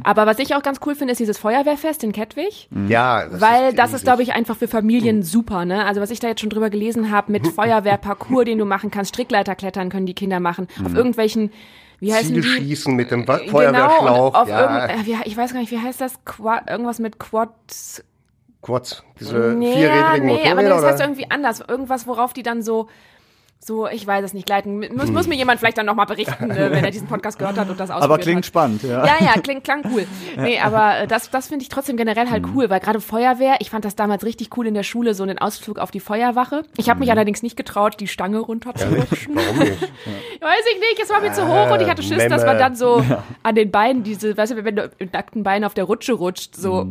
[0.04, 2.70] Aber was ich auch ganz cool finde, ist dieses Feuerwehrfest in Kettwig.
[2.88, 5.86] Ja, das Weil ist das ist, glaube ich, einfach für Familien super, ne?
[5.86, 9.10] Also was ich da jetzt schon drüber gelesen habe, mit Feuerwehrparcours, den du machen kannst,
[9.10, 11.52] Strickleiterklettern können die Kinder machen, auf irgendwelchen,
[12.00, 12.42] wie heißen die?
[12.42, 14.28] Zielschießen mit dem Wa- Genau, Feuerwehrschlauch.
[14.30, 14.96] und auf ja, äh,
[15.26, 16.24] ich weiß gar nicht, wie heißt das?
[16.26, 17.50] Quad, irgendwas mit Quad.
[18.62, 19.04] Quads.
[19.20, 20.52] Diese Nee, vierrädrigen nee, Motorräder.
[20.52, 21.64] aber das heißt irgendwie anders.
[21.68, 22.88] Irgendwas, worauf die dann so,
[23.60, 24.80] so, ich weiß es nicht, gleiten.
[24.96, 27.70] Muss, muss mir jemand vielleicht dann nochmal berichten, äh, wenn er diesen Podcast gehört hat
[27.70, 28.46] und das ausprobiert Aber klingt hat.
[28.46, 29.06] spannend, ja.
[29.06, 30.06] Ja, ja, klingt, klang cool.
[30.38, 33.70] Nee, aber äh, das, das finde ich trotzdem generell halt cool, weil gerade Feuerwehr, ich
[33.70, 36.64] fand das damals richtig cool in der Schule, so einen Ausflug auf die Feuerwache.
[36.78, 39.36] Ich habe mich allerdings nicht getraut, die Stange runterzurutschen.
[39.36, 39.82] Warum nicht?
[40.42, 42.60] Weiß ich nicht, es war mir zu hoch und ich hatte Schiss, dass man Memme.
[42.60, 43.04] dann so
[43.44, 46.56] an den Beinen, diese, weißt du, wenn du mit nackten Beinen auf der Rutsche rutscht,
[46.56, 46.88] so.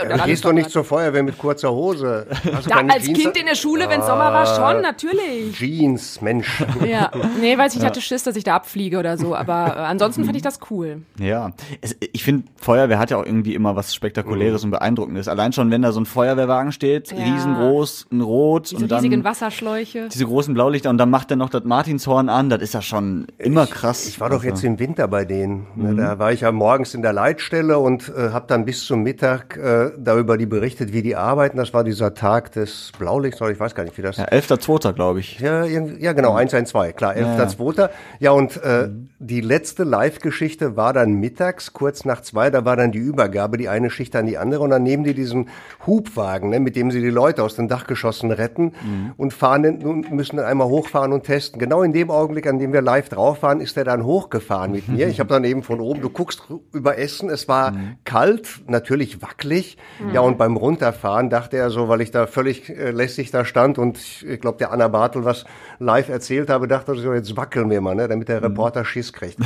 [0.00, 2.28] Und dann Du gehst doch nicht zur Feuerwehr mit kurzer Hose.
[2.68, 5.56] Da, als Jeans- Kind in der Schule, wenn Sommer war, schon, natürlich.
[5.56, 5.77] Jeans,
[6.20, 6.62] Mensch.
[6.88, 7.10] Ja,
[7.40, 10.24] nee, weiß ich, ich hatte Schiss, dass ich da abfliege oder so, aber äh, ansonsten
[10.24, 11.02] fand ich das cool.
[11.18, 15.28] Ja, es, ich finde, Feuerwehr hat ja auch irgendwie immer was Spektakuläres und Beeindruckendes.
[15.28, 17.18] Allein schon, wenn da so ein Feuerwehrwagen steht, Ja.
[17.24, 20.08] riesengroß, ein Rot Diese und dann riesigen Wasserschläuche.
[20.12, 23.26] diese großen Blaulichter und dann macht er noch das Martinshorn an, das ist ja schon
[23.38, 24.06] immer krass.
[24.06, 25.66] Ich war doch jetzt im Winter bei denen.
[25.74, 25.96] Ne, Mhm.
[25.98, 29.56] Da war ich ja morgens in der Leitstelle und äh, habe dann bis zum Mittag
[29.56, 31.56] äh, darüber die berichtet, wie die arbeiten.
[31.56, 34.16] Das war dieser Tag des Blaulichts, oder ich weiß gar nicht, wie das.
[34.18, 34.92] ja, 11.2.
[34.92, 35.38] glaube ich.
[35.40, 37.90] Ja, ja genau, 112, klar, 11.2.
[38.20, 42.92] Ja, und äh, die letzte Live-Geschichte war dann mittags, kurz nach zwei, da war dann
[42.92, 45.48] die Übergabe, die eine Schicht an die andere und dann nehmen die diesen
[45.86, 48.72] Hubwagen, ne, mit dem sie die Leute aus den Dachgeschossen retten
[49.16, 51.58] und fahren und müssen dann einmal hochfahren und testen.
[51.58, 54.88] Genau in dem Augenblick, an dem wir live drauf waren, ist er dann hochgefahren mit
[54.88, 55.08] mir.
[55.18, 57.72] Ich habe dann eben von oben, du guckst über Essen, es war
[58.04, 59.78] kalt, natürlich wackelig.
[60.12, 63.78] Ja, und beim Runterfahren dachte er so, weil ich da völlig äh, lässig da stand
[63.78, 65.44] und ich, ich glaube, der Anna Bartel was
[65.78, 69.12] live erzählt habe, dachte er so, jetzt wackeln wir mal, ne, damit der Reporter Schiss
[69.12, 69.38] kriegt.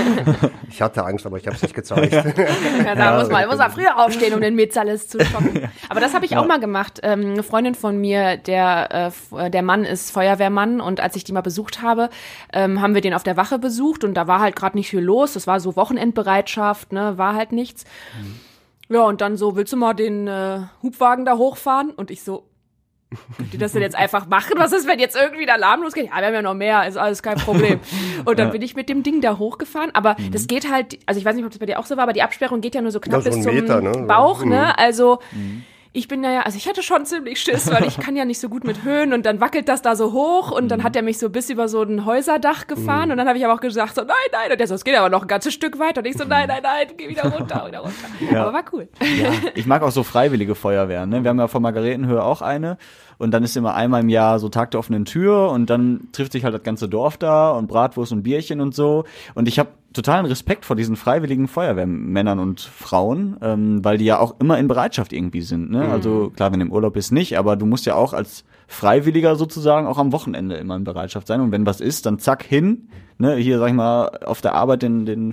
[0.68, 2.12] ich hatte Angst, aber ich habe es nicht gezeigt.
[2.12, 5.68] Ja, da muss man, muss man früher aufstehen, um den Metzalis zu schocken.
[5.88, 7.00] Aber das habe ich auch mal gemacht.
[7.02, 11.24] Ähm, eine Freundin von mir, der, äh, äh, der Mann ist Feuerwehrmann und als ich
[11.24, 12.08] die mal besucht habe,
[12.52, 15.00] ähm, haben wir den auf der Wache besucht und da war halt gerade nicht viel
[15.00, 15.34] los.
[15.34, 17.84] Das war so Wochenendbereitschaft, ne, war halt nichts.
[18.88, 21.90] Ja, und dann so, willst du mal den äh, Hubwagen da hochfahren?
[21.90, 22.44] Und ich so,
[23.36, 24.54] könnt ihr das denn jetzt einfach machen?
[24.56, 26.06] Was ist, wenn jetzt irgendwie der Alarm losgeht?
[26.06, 27.80] Ja, wir haben ja noch mehr, ist alles kein Problem.
[28.24, 29.90] Und dann bin ich mit dem Ding da hochgefahren.
[29.94, 32.04] Aber das geht halt, also ich weiß nicht, ob das bei dir auch so war,
[32.04, 34.04] aber die Absperrung geht ja nur so knapp Ja, so bis zum Meter, ne?
[34.06, 34.50] Bauch, Mhm.
[34.50, 34.78] ne?
[34.78, 35.18] Also
[35.94, 38.48] ich bin ja, also ich hatte schon ziemlich Schiss, weil ich kann ja nicht so
[38.48, 41.18] gut mit Höhen und dann wackelt das da so hoch und dann hat er mich
[41.18, 44.02] so bis über so ein Häuserdach gefahren und dann habe ich aber auch gesagt so,
[44.02, 46.16] nein, nein, und der so, es geht aber noch ein ganzes Stück weiter und ich
[46.16, 48.40] so, nein, nein, nein, geh wieder runter, wieder runter.
[48.40, 48.88] Aber war cool.
[49.54, 51.10] Ich mag auch so freiwillige Feuerwehren.
[51.10, 51.22] Ne?
[51.22, 52.78] Wir haben ja von Margaretenhöhe auch eine.
[53.22, 56.32] Und dann ist immer einmal im Jahr so Tag der offenen Tür und dann trifft
[56.32, 59.04] sich halt das ganze Dorf da und Bratwurst und Bierchen und so.
[59.34, 64.18] Und ich habe totalen Respekt vor diesen freiwilligen Feuerwehrmännern und Frauen, ähm, weil die ja
[64.18, 65.70] auch immer in Bereitschaft irgendwie sind.
[65.70, 65.88] Ne?
[65.88, 69.36] Also klar, wenn du im Urlaub bist, nicht, aber du musst ja auch als Freiwilliger
[69.36, 71.40] sozusagen auch am Wochenende immer in Bereitschaft sein.
[71.40, 72.88] Und wenn was ist, dann zack hin.
[73.18, 73.36] Ne?
[73.36, 75.32] Hier, sag ich mal, auf der Arbeit den, den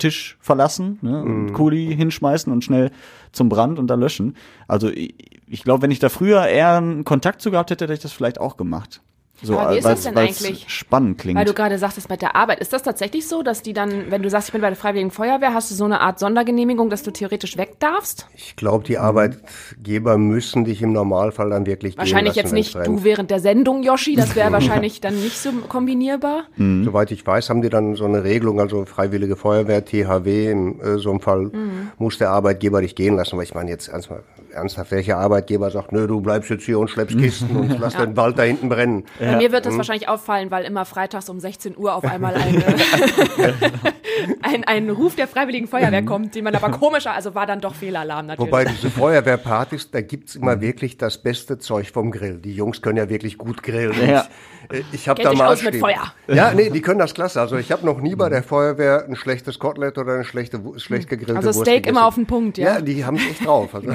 [0.00, 1.22] Schreibtisch verlassen, ne?
[1.22, 2.90] und Kuli hinschmeißen und schnell
[3.32, 4.36] zum Brand und da löschen.
[4.66, 5.14] Also ich,
[5.46, 8.12] ich glaube, wenn ich da früher eher einen Kontakt zu gehabt hätte, hätte ich das
[8.12, 9.02] vielleicht auch gemacht.
[9.42, 10.64] So, Aber wie ist das denn eigentlich?
[10.68, 11.38] spannend klingt.
[11.38, 14.22] Weil du gerade sagtest mit der Arbeit, ist das tatsächlich so, dass die dann, wenn
[14.22, 17.02] du sagst, ich bin bei der Freiwilligen Feuerwehr, hast du so eine Art Sondergenehmigung, dass
[17.02, 18.26] du theoretisch weg darfst?
[18.34, 22.86] Ich glaube, die Arbeitgeber müssen dich im Normalfall dann wirklich Wahrscheinlich gehen jetzt lassen, nicht
[22.86, 26.44] du während der Sendung, Yoshi, das wäre wahrscheinlich dann nicht so kombinierbar.
[26.56, 26.84] Mhm.
[26.84, 30.98] Soweit ich weiß, haben die dann so eine Regelung, also Freiwillige Feuerwehr, THW, in äh,
[30.98, 31.90] so einem Fall Mhm.
[31.98, 33.36] muss der Arbeitgeber dich gehen lassen.
[33.36, 34.22] Weil ich meine jetzt ernsthaft,
[34.52, 38.16] ernsthaft, welcher Arbeitgeber sagt, nö, du bleibst jetzt hier und schleppst Kisten und lass den
[38.16, 39.04] Wald da hinten brennen.
[39.32, 42.64] Bei mir wird das wahrscheinlich auffallen, weil immer freitags um 16 Uhr auf einmal eine,
[44.42, 47.74] ein, ein Ruf der Freiwilligen Feuerwehr kommt, den man aber komischer, also war dann doch
[47.74, 48.50] Fehlalarm natürlich.
[48.50, 52.38] Wobei diese Feuerwehrpartys, da gibt's immer wirklich das beste Zeug vom Grill.
[52.38, 53.94] Die Jungs können ja wirklich gut grillen.
[54.08, 54.26] Ja.
[54.70, 56.12] Ich, äh, ich habe da mal aus mit Feuer.
[56.28, 57.40] Ja, nee, die können das klasse.
[57.40, 61.08] Also ich habe noch nie bei der Feuerwehr ein schlechtes Kotelett oder eine schlechte, schlecht
[61.08, 61.96] gegrillte Also Wurst Steak gegessen.
[61.96, 62.74] immer auf den Punkt, ja?
[62.74, 63.74] Ja, die haben es echt drauf.
[63.74, 63.92] Also,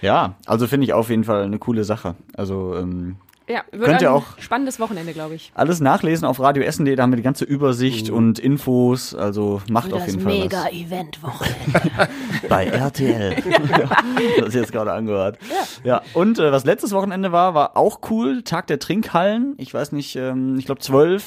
[0.00, 2.14] ja, also finde ich auf jeden Fall eine coole Sache.
[2.36, 3.16] Also ähm,
[3.48, 5.50] Ja, wird Könnt ihr auch- spannendes Wochenende, glaube ich.
[5.54, 9.14] alles nachlesen auf radioessen.de, da haben wir die ganze Übersicht und Infos.
[9.14, 10.38] Also macht auf Das jeden Fall was.
[10.40, 12.08] Mega-Event-Wochenende.
[12.48, 13.36] bei RTL.
[14.38, 15.38] das ist jetzt gerade angehört.
[15.84, 18.42] Ja, und äh, was letztes Wochenende war, war auch cool.
[18.42, 19.54] Tag der Trinkhallen.
[19.58, 21.24] Ich weiß nicht, ähm, ich glaube zwölf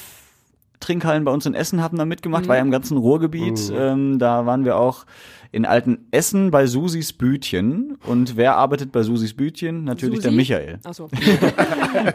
[0.79, 3.71] Trinkhallen bei uns in Essen haben da mitgemacht, war ja im ganzen Ruhrgebiet.
[3.75, 5.05] Ähm, da waren wir auch
[5.51, 7.97] in Alten Essen bei Susis Bütchen.
[8.05, 9.83] Und wer arbeitet bei Susis Bütchen?
[9.83, 10.37] Natürlich der Susi?
[10.37, 10.79] Michael.
[10.83, 11.09] Achso.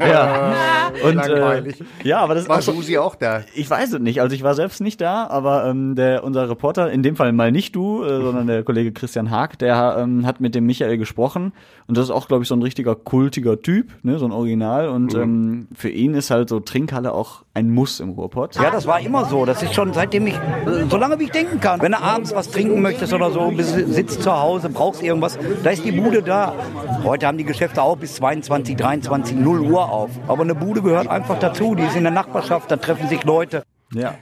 [0.00, 0.54] Ja.
[1.04, 1.80] Und, Langweilig.
[1.80, 3.42] Äh, ja, aber das ist war auch so, Susi auch da?
[3.54, 4.20] ich weiß es nicht.
[4.22, 7.52] Also ich war selbst nicht da, aber ähm, der unser Reporter, in dem Fall mal
[7.52, 11.52] nicht du, äh, sondern der Kollege Christian Haag, der ähm, hat mit dem Michael gesprochen
[11.88, 14.88] und das ist auch, glaube ich, so ein richtiger kultiger Typ, ne, so ein Original.
[14.88, 18.56] Und ähm, für ihn ist halt so Trinkhalle auch ein Muss im Ruhrpott.
[18.56, 19.44] Ja, das war immer so.
[19.44, 21.80] Das ist schon seitdem ich, äh, so lange wie ich denken kann.
[21.80, 25.70] Wenn du abends was trinken möchtest oder so, bist, sitzt zu Hause, brauchst irgendwas, da
[25.70, 26.54] ist die Bude da.
[27.04, 30.10] Heute haben die Geschäfte auch bis 22, 23, 0 Uhr auf.
[30.28, 31.74] Aber eine Bude gehört einfach dazu.
[31.74, 33.62] Die ist in der Nachbarschaft, da treffen sich Leute.
[33.92, 34.14] Ja.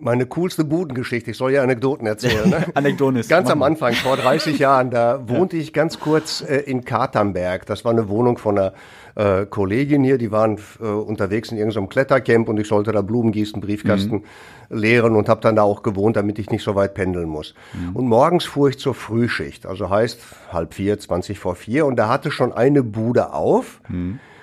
[0.00, 1.30] Meine coolste Budengeschichte.
[1.30, 2.50] Ich soll ja Anekdoten erzählen.
[2.50, 2.66] Ne?
[2.74, 3.62] Anekdoten ist- Ganz am.
[3.62, 7.64] Anfang, vor 30 Jahren, da wohnte ich ganz kurz äh, in Katernberg.
[7.66, 8.72] Das war eine Wohnung von einer
[9.14, 10.18] äh, Kollegin hier.
[10.18, 14.24] Die waren äh, unterwegs in irgendeinem Klettercamp und ich sollte da Blumen gießen, Briefkasten
[14.70, 17.54] leeren und habe dann da auch gewohnt, damit ich nicht so weit pendeln muss.
[17.94, 20.20] Und morgens fuhr ich zur Frühschicht, also heißt
[20.52, 23.80] halb vier, 20 vor vier und da hatte schon eine Bude auf.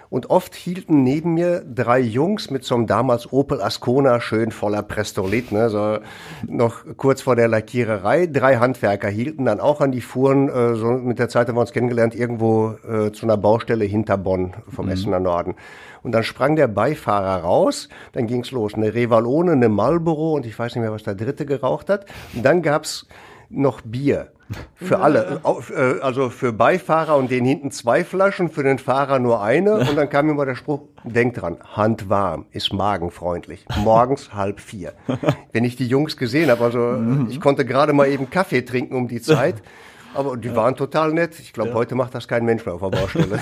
[0.09, 4.81] Und oft hielten neben mir drei Jungs mit so einem damals Opel Ascona, schön voller
[4.81, 5.99] Prestolit, ne, so
[6.47, 8.25] noch kurz vor der Lackiererei.
[8.25, 11.61] Drei Handwerker hielten dann auch an die Fuhren, äh, so mit der Zeit haben wir
[11.61, 15.55] uns kennengelernt, irgendwo äh, zu einer Baustelle hinter Bonn vom Essener Norden.
[16.01, 18.73] Und dann sprang der Beifahrer raus, dann ging's los.
[18.73, 22.05] Eine Revalone, eine Marlboro und ich weiß nicht mehr, was der dritte geraucht hat.
[22.33, 23.05] Und dann gab's
[23.49, 24.31] noch Bier.
[24.75, 25.39] Für alle.
[25.43, 29.73] Auf, äh, Also für Beifahrer und den hinten zwei Flaschen, für den Fahrer nur eine.
[29.89, 33.65] Und dann kam immer der Spruch, denk dran, handwarm, ist magenfreundlich.
[33.83, 34.93] Morgens halb vier.
[35.51, 36.97] Wenn ich die Jungs gesehen habe, also
[37.29, 39.55] ich konnte gerade mal eben Kaffee trinken um die Zeit.
[40.15, 41.39] Aber die waren total nett.
[41.39, 43.39] Ich glaube, heute macht das kein Mensch mehr auf der Baustelle.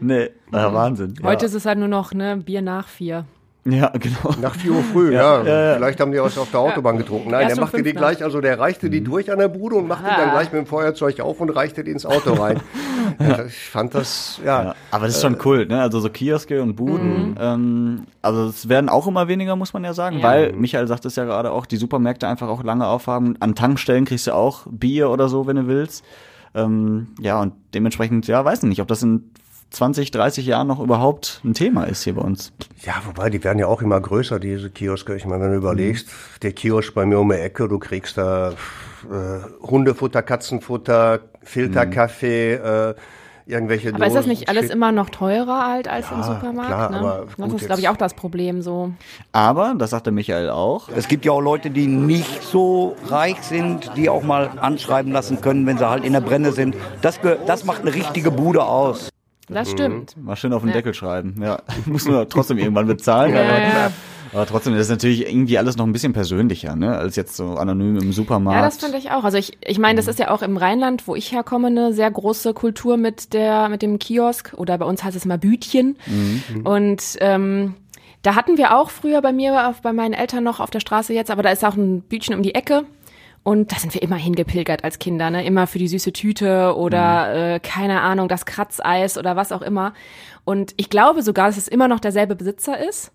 [0.00, 1.14] Nee, na, Wahnsinn.
[1.22, 3.24] Heute ist es halt nur noch ne Bier nach vier.
[3.66, 4.34] Ja, genau.
[4.42, 5.42] Nach 4 Uhr früh, ja.
[5.76, 7.30] Vielleicht haben die was auf der Autobahn getrunken.
[7.30, 10.04] Nein, der machte die gleich, also der reichte die durch an der Bude und machte
[10.04, 10.32] die dann Ah.
[10.32, 12.60] gleich mit dem Feuerzeug auf und reichte die ins Auto rein.
[13.18, 13.44] ja.
[13.46, 14.64] Ich fand das, ja.
[14.64, 15.80] Ja, aber das ist schon Kult, ne?
[15.80, 17.36] Also so Kioske und Buden.
[17.40, 20.24] Ähm, also es werden auch immer weniger, muss man ja sagen, Ja.
[20.24, 23.36] weil Michael sagt es ja gerade auch, die Supermärkte einfach auch lange aufhaben.
[23.40, 26.04] An Tankstellen kriegst du auch Bier oder so, wenn du willst.
[26.54, 29.30] Ähm, ja, und dementsprechend, ja, weiß nicht, ob das in
[29.74, 32.52] 20, 30 Jahren noch überhaupt ein Thema ist hier bei uns.
[32.82, 35.14] Ja, wobei, die werden ja auch immer größer, diese Kioske.
[35.16, 36.08] Ich meine, wenn du überlegst,
[36.42, 38.54] der Kiosk bei mir um die Ecke, du kriegst da äh,
[39.62, 42.94] Hundefutter, Katzenfutter, Filterkaffee, äh,
[43.46, 46.68] irgendwelche Aber ist das Dosen, nicht alles immer noch teurer halt als im Ja, Supermarkt?
[46.68, 46.98] klar, ne?
[46.98, 48.92] aber das gut, ist, glaube ich, auch das Problem so.
[49.32, 53.42] Aber, das sagt der Michael auch, Es gibt ja auch Leute, die nicht so reich
[53.42, 56.76] sind, die auch mal anschreiben lassen können, wenn sie halt in der Brenne sind.
[57.02, 59.10] Das, das macht eine richtige Bude aus.
[59.48, 59.72] Das Mhm.
[59.72, 60.16] stimmt.
[60.22, 60.74] mal schön auf den Ja.
[60.74, 61.34] Deckel schreiben.
[61.42, 63.34] Ja, muss nur trotzdem irgendwann bezahlen.
[63.34, 63.90] Ja, aber, ja.
[64.32, 66.96] aber trotzdem, das ist natürlich irgendwie alles noch ein bisschen persönlicher, ne?
[66.96, 68.58] Als jetzt so anonym im Supermarkt.
[68.58, 69.24] Ja, das finde ich auch.
[69.24, 72.10] Also ich, ich meine, das ist ja auch im Rheinland, wo ich herkomme, eine sehr
[72.10, 75.96] große Kultur mit der, mit dem Kiosk oder bei uns heißt es immer Bütchen.
[76.64, 77.74] Und ähm,
[78.22, 81.30] da hatten wir auch früher bei mir, bei meinen Eltern noch auf der Straße jetzt,
[81.30, 82.84] aber da ist auch ein Bütchen um die Ecke.
[83.44, 85.44] Und da sind wir immer hingepilgert als Kinder, ne?
[85.44, 89.92] Immer für die süße Tüte oder äh, keine Ahnung, das Kratzeis oder was auch immer.
[90.44, 93.12] Und ich glaube sogar, dass es immer noch derselbe Besitzer ist.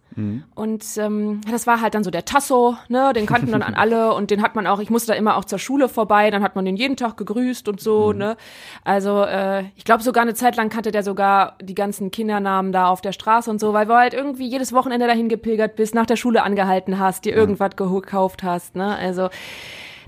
[0.53, 3.11] Und ähm, das war halt dann so der Tasso, ne?
[3.13, 5.45] Den kannten dann an alle und den hat man auch, ich musste da immer auch
[5.45, 8.37] zur Schule vorbei, dann hat man den jeden Tag gegrüßt und so, ne?
[8.83, 12.87] Also äh, ich glaube sogar eine Zeit lang kannte der sogar die ganzen Kindernamen da
[12.87, 16.05] auf der Straße und so, weil du halt irgendwie jedes Wochenende dahin gepilgert bist, nach
[16.05, 18.95] der Schule angehalten hast, dir irgendwas gekauft hast, ne?
[18.95, 19.29] Also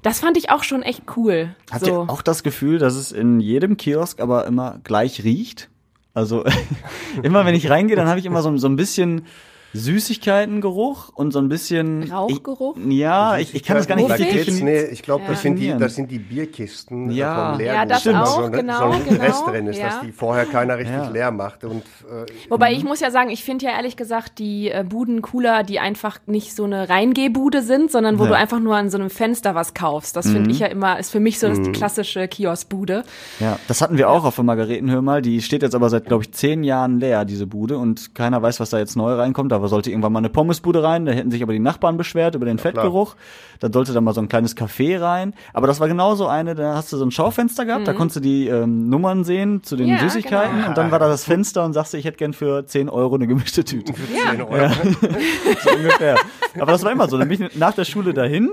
[0.02, 1.56] das fand ich auch schon echt cool.
[1.72, 1.92] Habt so.
[1.92, 5.70] ihr auch das Gefühl, dass es in jedem Kiosk aber immer gleich riecht?
[6.14, 6.44] Also
[7.24, 9.26] immer wenn ich reingehe, dann habe ich immer so, so ein bisschen
[9.74, 12.76] Süßigkeitengeruch und so ein bisschen Rauchgeruch?
[12.78, 14.66] Ich, ja, ich, ich kann das gar nicht richtig definieren.
[14.66, 17.52] Nee, ich glaube, das, sind die, das sind die Bierkisten äh, Ja.
[17.52, 17.76] vom Leergut.
[17.76, 19.88] Ja, das auch, so, genau, so ein genau, Rest drin ist, ja.
[19.88, 21.10] dass die vorher keiner richtig Ja.
[21.10, 21.64] leer macht.
[21.64, 25.22] Und äh, Wobei ich muss ja sagen, ich finde ja ehrlich gesagt die äh, Buden
[25.22, 28.30] cooler, die einfach nicht so eine Reingehbude sind, sondern wo Ja.
[28.30, 30.16] du einfach nur an so einem Fenster was kaufst.
[30.16, 31.64] Das finde ich ja immer, ist für mich so das Mhm.
[31.66, 33.04] die klassische Kioskbude.
[33.40, 35.22] Ja, das hatten wir auch auf der Margaretenhöhe mal.
[35.22, 37.78] Die steht jetzt aber seit, glaube ich, zehn Jahren leer, diese Bude.
[37.78, 39.52] Und keiner weiß, was da jetzt neu reinkommt.
[39.52, 41.06] Da sollte irgendwann mal eine Pommesbude rein.
[41.06, 43.15] Da hätten sich aber die Nachbarn beschwert über den Fettgeruch.
[43.60, 45.34] Da sollte dann mal so ein kleines Café rein.
[45.54, 47.88] Aber das war genauso eine, da hast du so ein Schaufenster gehabt.
[47.88, 49.93] Da konntest du die ähm, Nummern sehen zu den Mhm.
[49.93, 50.56] Ja, Süßigkeiten.
[50.56, 50.67] genau.
[50.69, 53.15] Und dann war da das Fenster und sagst du, ich hätte gern für 10 Euro
[53.15, 53.93] eine gemischte Tüte.
[53.93, 54.69] 10 Euro.
[55.63, 56.15] so ungefähr.
[56.60, 57.17] Aber das war immer so.
[57.17, 58.50] Dann bin ich nach der Schule dahin,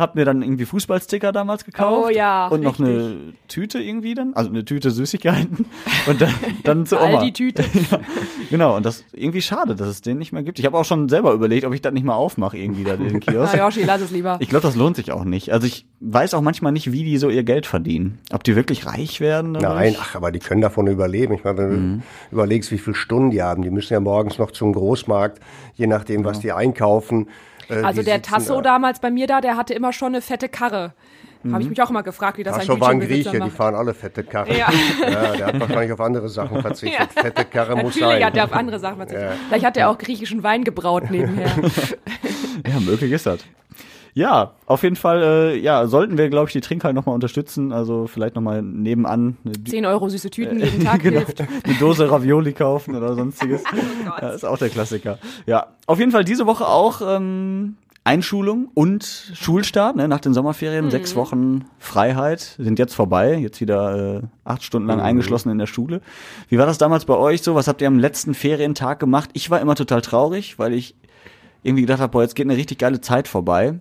[0.00, 2.06] hab mir dann irgendwie Fußballsticker damals gekauft.
[2.06, 3.14] Oh ja, Und noch eine
[3.46, 5.66] Tüte irgendwie dann, also eine Tüte Süßigkeiten.
[6.08, 6.34] Und dann,
[6.64, 7.18] dann zu Oma.
[7.18, 7.62] Aldi-Tüte.
[7.90, 8.00] ja,
[8.50, 10.58] genau, und das irgendwie schade, dass es den nicht mehr gibt.
[10.58, 13.20] Ich habe auch schon selber überlegt, ob ich das nicht mal aufmache, irgendwie da den
[13.20, 13.52] Kiosk.
[13.54, 14.38] Na Yoshi, lass es lieber.
[14.40, 15.52] Ich glaube, das lohnt sich auch nicht.
[15.52, 18.18] Also ich weiß auch manchmal nicht, wie die so ihr Geld verdienen.
[18.32, 19.54] Ob die wirklich reich werden.
[19.54, 19.72] dadurch?
[19.74, 21.34] Nein, ach, aber die können davon überleben.
[21.34, 22.02] Ich meine, wenn Mhm.
[22.30, 25.40] du überlegst, wie viele Stunden die haben, die müssen ja morgens noch zum Großmarkt,
[25.74, 27.28] je nachdem, was die einkaufen.
[27.70, 28.72] Äh, Also die der sitzen Tasso da.
[28.72, 30.92] damals bei mir da, der hatte immer schon eine fette Karre.
[31.50, 33.48] Habe ich mich auch immer gefragt, wie das Tasso ein war ein Bütchenbesitzer Grieche, die
[33.48, 33.56] macht.
[33.56, 34.54] fahren alle fette Karren.
[34.54, 34.68] Ja.
[35.00, 37.08] ja, der hat wahrscheinlich auf andere Sachen verzichtet.
[37.16, 37.22] Ja.
[37.22, 38.24] Fette Karre muss Natürlich sein.
[38.26, 39.30] hat er auf andere Sachen verzichtet.
[39.48, 41.50] Vielleicht hat er auch griechischen Wein gebraut nebenher.
[42.66, 43.40] Ja, möglich ist das.
[44.14, 47.72] Ja, auf jeden Fall, äh, ja, sollten wir, glaube ich, die Trinkhallen nochmal unterstützen.
[47.72, 51.40] Also vielleicht nochmal nebenan eine, 10 Euro süße Tüten jeden Tag genau, hilft.
[51.40, 53.62] eine Dose Ravioli kaufen oder sonstiges.
[54.06, 55.18] Oh ja, ist auch der Klassiker.
[55.46, 60.86] Ja, auf jeden Fall diese Woche auch ähm, Einschulung und Schulstart ne, nach den Sommerferien.
[60.86, 60.90] Mhm.
[60.90, 63.36] Sechs Wochen Freiheit sind jetzt vorbei.
[63.36, 66.00] Jetzt wieder äh, acht Stunden lang eingeschlossen in der Schule.
[66.48, 67.54] Wie war das damals bei euch so?
[67.54, 69.30] Was habt ihr am letzten Ferientag gemacht?
[69.34, 70.96] Ich war immer total traurig, weil ich
[71.62, 73.78] irgendwie gedacht habe, boah, jetzt geht eine richtig geile Zeit vorbei.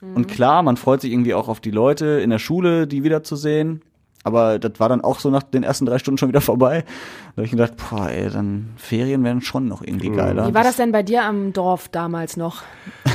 [0.00, 3.82] Und klar, man freut sich irgendwie auch auf die Leute in der Schule, die wiederzusehen.
[4.24, 6.82] Aber das war dann auch so nach den ersten drei Stunden schon wieder vorbei.
[6.82, 10.48] Da habe ich gedacht, boah, ey, dann Ferien wären schon noch irgendwie geiler.
[10.48, 12.62] Wie war das denn bei dir am Dorf damals noch?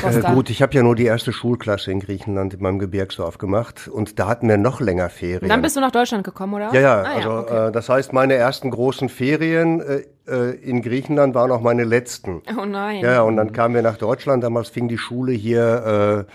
[0.05, 3.89] Äh, gut, ich habe ja nur die erste Schulklasse in Griechenland in meinem Gebirgsdorf gemacht
[3.89, 5.41] und da hatten wir noch länger Ferien.
[5.43, 6.73] Und dann bist du nach Deutschland gekommen, oder?
[6.73, 7.67] ja, ja, Ah, also okay.
[7.67, 12.41] äh, das heißt, meine ersten großen Ferien äh, äh, in Griechenland waren auch meine letzten.
[12.57, 13.01] Oh nein.
[13.01, 14.45] Ja, ja, und dann kamen wir nach Deutschland.
[14.45, 16.31] Damals fing die Schule hier äh,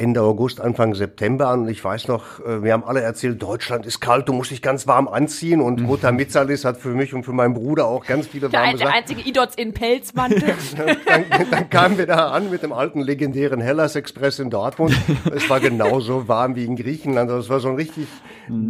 [0.00, 1.60] Ende August, Anfang September an.
[1.60, 4.62] Und ich weiß noch, äh, wir haben alle erzählt, Deutschland ist kalt, du musst dich
[4.62, 5.60] ganz warm anziehen.
[5.60, 8.76] Und Mutter Mitzalis hat für mich und für meinen Bruder auch ganz viele Der, warme
[8.76, 8.98] der Sachen.
[8.98, 10.54] einzige Idots in Pelzmantel.
[11.06, 14.96] dann, dann kamen wir da an mit dem alten legendären Hellas Express in Dortmund.
[15.34, 17.30] Es war genauso warm wie in Griechenland.
[17.30, 18.06] Also es war so ein richtig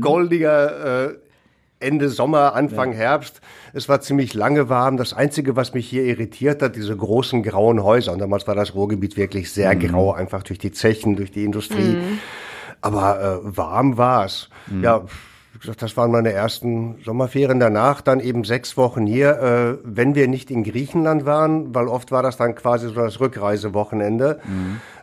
[0.00, 1.14] goldiger äh,
[1.80, 3.40] Ende Sommer, Anfang Herbst.
[3.72, 4.96] Es war ziemlich lange warm.
[4.96, 8.12] Das Einzige, was mich hier irritiert hat, diese großen grauen Häuser.
[8.12, 11.96] Und damals war das Ruhrgebiet wirklich sehr grau, einfach durch die Zechen, durch die Industrie.
[12.82, 14.48] Aber äh, warm war's.
[14.82, 15.08] Ja, wie
[15.60, 17.60] gesagt, das waren meine ersten Sommerferien.
[17.60, 22.12] Danach dann eben sechs Wochen hier, äh, wenn wir nicht in Griechenland waren, weil oft
[22.12, 24.40] war das dann quasi so das Rückreisewochenende.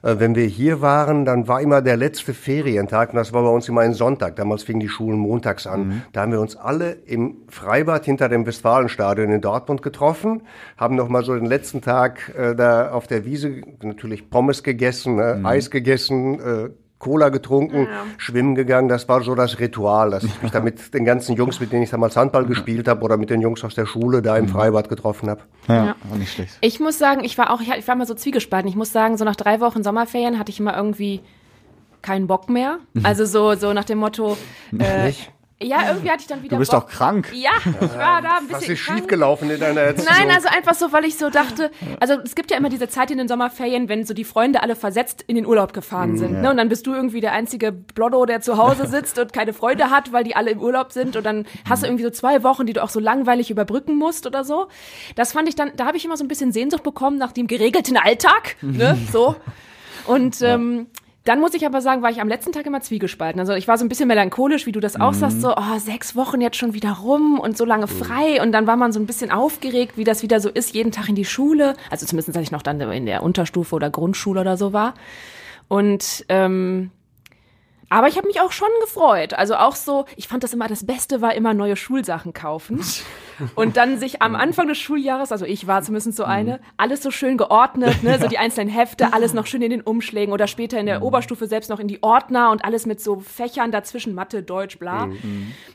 [0.04, 3.50] Äh, wenn wir hier waren, dann war immer der letzte Ferientag und das war bei
[3.50, 4.36] uns immer ein Sonntag.
[4.36, 6.04] Damals fingen die Schulen montags an.
[6.14, 10.42] Da haben wir uns alle im Freibad hinter dem Westfalenstadion in Dortmund getroffen,
[10.78, 15.20] haben noch mal so den letzten Tag äh, da auf der Wiese natürlich Pommes gegessen,
[15.20, 18.90] äh, Eis gegessen, äh, Cola getrunken, schwimmen gegangen.
[18.90, 21.84] Das war so das Ritual, dass ich mich da mit den ganzen Jungs, mit denen
[21.84, 24.90] ich damals Handball gespielt habe oder mit den Jungs aus der Schule da im Freibad
[24.90, 25.42] getroffen habe.
[25.68, 26.58] Ja, war nicht schlecht.
[26.62, 28.70] Ich muss sagen, ich war auch, ich war mal so zwiegespalten.
[28.70, 31.22] Ich muss sagen, so nach drei Wochen Sommerferien hatte ich immer irgendwie
[32.02, 32.80] keinen Bock mehr.
[33.04, 34.38] Also so, so nach dem Motto,
[34.78, 35.12] äh?
[35.60, 36.88] Ja, irgendwie hatte ich dann wieder Du bist Bock.
[36.88, 37.32] doch krank.
[37.34, 39.00] Ja, ich war da ein bisschen Was ist krank.
[39.00, 40.08] schiefgelaufen in deiner Erziehung?
[40.16, 43.10] Nein, also einfach so, weil ich so dachte, also es gibt ja immer diese Zeit
[43.10, 46.42] in den Sommerferien, wenn so die Freunde alle versetzt in den Urlaub gefahren sind.
[46.42, 46.52] Ne?
[46.52, 49.90] Und dann bist du irgendwie der einzige Blotto, der zu Hause sitzt und keine Freude
[49.90, 51.16] hat, weil die alle im Urlaub sind.
[51.16, 54.28] Und dann hast du irgendwie so zwei Wochen, die du auch so langweilig überbrücken musst
[54.28, 54.68] oder so.
[55.16, 57.48] Das fand ich dann, da habe ich immer so ein bisschen Sehnsucht bekommen nach dem
[57.48, 58.58] geregelten Alltag.
[58.62, 58.96] Ne?
[59.12, 59.36] So.
[60.06, 60.88] Und ähm,
[61.28, 63.40] dann muss ich aber sagen, war ich am letzten Tag immer zwiegespalten.
[63.40, 66.16] Also ich war so ein bisschen melancholisch, wie du das auch sagst, so, oh, sechs
[66.16, 68.42] Wochen jetzt schon wieder rum und so lange frei.
[68.42, 71.10] Und dann war man so ein bisschen aufgeregt, wie das wieder so ist, jeden Tag
[71.10, 71.76] in die Schule.
[71.92, 74.94] Also zumindest, als ich noch dann in der Unterstufe oder Grundschule oder so war.
[75.68, 76.92] Und ähm,
[77.90, 79.34] aber ich habe mich auch schon gefreut.
[79.34, 82.82] Also auch so, ich fand das immer, das Beste war immer neue Schulsachen kaufen.
[83.56, 87.12] Und dann sich am Anfang des Schuljahres, also ich war zumindest so eine, alles so
[87.12, 90.80] schön geordnet, ne, so die einzelnen Hefte, alles noch schön in den Umschlägen oder später
[90.80, 94.44] in der Oberstufe selbst noch in die Ordner und alles mit so Fächern dazwischen, Mathe,
[94.44, 95.10] Deutsch, bla.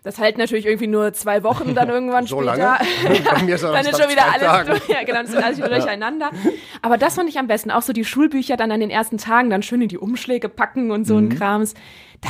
[0.03, 2.57] Das hält natürlich irgendwie nur zwei Wochen dann irgendwann So später.
[2.57, 2.79] lange?
[3.35, 5.68] Bei mir ist dann ist schon wieder alles durch, ja, genau, das ist alles wieder
[5.68, 6.31] durcheinander.
[6.83, 7.70] Aber das fand ich am besten.
[7.70, 10.90] Auch so die Schulbücher dann an den ersten Tagen dann schön in die Umschläge packen
[10.90, 11.75] und so ein Krams.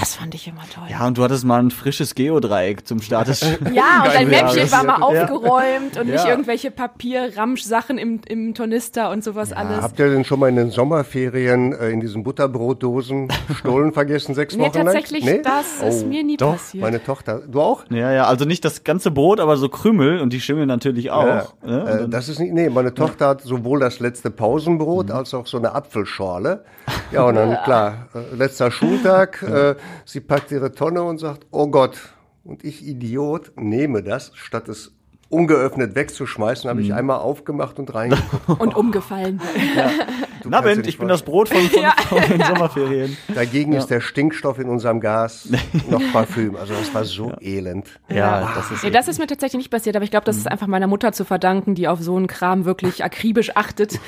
[0.00, 0.85] Das fand ich immer toll.
[0.88, 3.40] Ja, und du hattest mal ein frisches Geodreieck zum Start des
[3.74, 5.22] Ja, und dein Mäppchen war mal Ja.
[5.24, 6.31] aufgeräumt und nicht Ja.
[6.31, 9.83] irgendwelche Papierramsch-Sachen im, im Tornister und sowas alles.
[9.83, 14.57] Habt ihr denn schon mal in den Sommerferien äh, in diesen Butterbrotdosen Stollen vergessen, sechs
[14.57, 14.87] Nee, Wochen lang?
[14.87, 16.83] tatsächlich, das ist mir nie doch, passiert.
[16.83, 17.85] Meine Tochter, du auch?
[17.90, 21.26] Ja, ja, also nicht das ganze Brot, aber so Krümel und die schimmeln natürlich auch.
[21.26, 21.83] Ja, ne?
[21.85, 25.14] Und äh, das ist nicht, nee, meine Tochter hat sowohl das letzte Pausenbrot Mhm.
[25.16, 26.64] als auch so eine Apfelschorle.
[27.11, 31.68] Ja, und dann, klar, äh, letzter Schultag, äh, sie packt ihre Tonne und sagt, oh
[31.68, 31.98] Gott.
[32.44, 34.92] Und ich, Idiot, nehme das, statt es
[35.28, 36.86] ungeöffnet wegzuschmeißen, habe Mhm.
[36.86, 38.60] ich einmal aufgemacht und reingeguckt.
[38.60, 39.40] Und umgefallen.
[40.42, 43.16] Du Na, Bent, nicht ich bin das Brot von, von, von den Sommerferien.
[43.35, 45.48] Dagegen ist der Stinkstoff in unserem Gas
[45.90, 46.57] noch Parfüm.
[46.57, 47.87] Also das war so elend.
[48.09, 50.50] Ja, das ist Nee, das ist mir tatsächlich nicht passiert, aber ich glaube, das ist
[50.50, 54.00] einfach meiner Mutter zu verdanken, die auf so einen Kram wirklich akribisch achtet.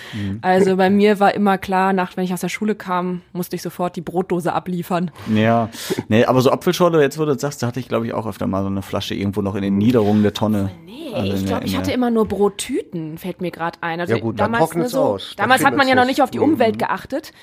[0.43, 3.63] Also bei mir war immer klar, nach, wenn ich aus der Schule kam, musste ich
[3.63, 5.11] sofort die Brotdose abliefern.
[5.33, 5.69] Ja,
[6.09, 8.27] nee, aber so Apfelschorle, jetzt wo du das sagst, da hatte ich glaube ich auch
[8.27, 10.71] öfter mal so eine Flasche irgendwo noch in den Niederungen der Tonne.
[10.85, 14.01] Nee, Also ich glaube, ich hatte immer nur Brottüten, fällt mir gerade ein.
[14.01, 15.35] Also Ja gut, dann damals trocknet's ne, so, aus.
[15.37, 16.39] Damals hat man ja noch nicht auf die.
[16.39, 17.33] Umwelt geachtet.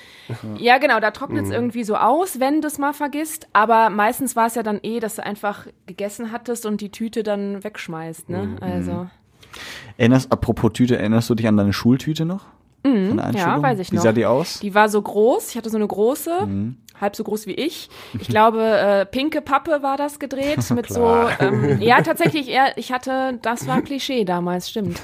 [0.58, 3.48] Ja, genau, da trocknet es irgendwie so aus, wenn du es mal vergisst.
[3.52, 7.22] Aber meistens war es ja dann eh, dass du einfach gegessen hattest und die Tüte
[7.22, 8.28] dann wegschmeißt.
[8.28, 8.56] Ne?
[8.60, 9.08] Also
[9.96, 12.46] Erinnerst, apropos Tüte, erinnerst du dich an deine Schultüte noch?
[12.82, 13.58] Von der Einschulung?
[13.58, 14.02] Mhm, weiß ich Wie noch.
[14.02, 14.58] sah die aus?
[14.60, 16.76] Die war so groß, ich hatte so eine große, Mhm.
[17.00, 17.88] halb so groß wie ich.
[18.18, 22.92] Ich glaube, äh, pinke Pappe war das gedreht mit so, ähm, ja tatsächlich, eher, ich
[22.92, 25.00] hatte, das war Klischee damals, stimmt.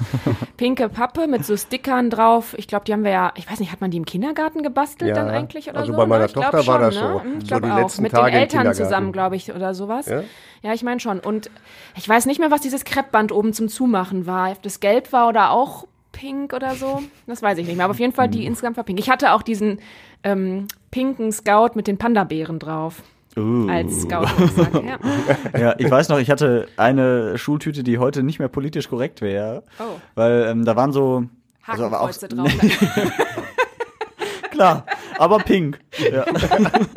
[0.57, 2.53] Pinke Pappe mit so Stickern drauf.
[2.57, 5.09] Ich glaube, die haben wir ja, ich weiß nicht, hat man die im Kindergarten gebastelt
[5.09, 5.97] Ja, dann eigentlich oder also so?
[5.97, 6.25] bei meiner ne?
[6.27, 7.01] Ich glaub Tochter war schon, das ne?
[7.01, 7.21] so.
[7.23, 7.77] Hm, Ich So glaube die auch.
[7.77, 10.05] letzten Mit Tage den Eltern zusammen, glaube ich, oder sowas.
[10.07, 10.21] Ja?
[10.61, 11.19] Ja, ich meine schon.
[11.21, 11.49] Und
[11.95, 14.51] ich weiß nicht mehr, was dieses Kreppband oben zum Zumachen war.
[14.51, 15.87] Ob das gelb war oder auch
[16.19, 17.01] pink oder so.
[17.27, 17.85] Das weiß ich nicht mehr.
[17.85, 18.99] Aber auf jeden Fall, die insgesamt war pink.
[18.99, 19.79] Ich hatte auch diesen
[20.23, 23.01] ähm, pinken Scout mit den Panda-Bären drauf.
[23.37, 23.69] Uh.
[23.69, 24.83] Als Scout-Rucksack.
[24.83, 24.99] Ja.
[25.59, 29.63] Ja, ich weiß noch, ich hatte eine Schultüte, die heute nicht mehr politisch korrekt wäre.
[29.79, 29.83] Oh.
[30.15, 31.23] Weil ähm, da waren so.
[31.65, 32.51] Also aber auch, Hakenkreuze drauf.
[34.51, 34.85] klar,
[35.17, 35.79] aber pink.
[36.11, 36.25] Ja.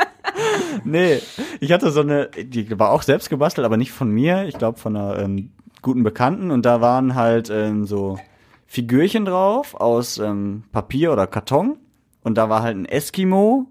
[0.85, 1.21] nee,
[1.61, 4.79] ich hatte so eine, die war auch selbst gebastelt, aber nicht von mir, ich glaube
[4.79, 8.19] von einer ähm, guten Bekannten und da waren halt ähm, so
[8.73, 11.77] Figürchen drauf aus ähm, Papier oder Karton
[12.23, 13.67] und da war halt ein Eskimo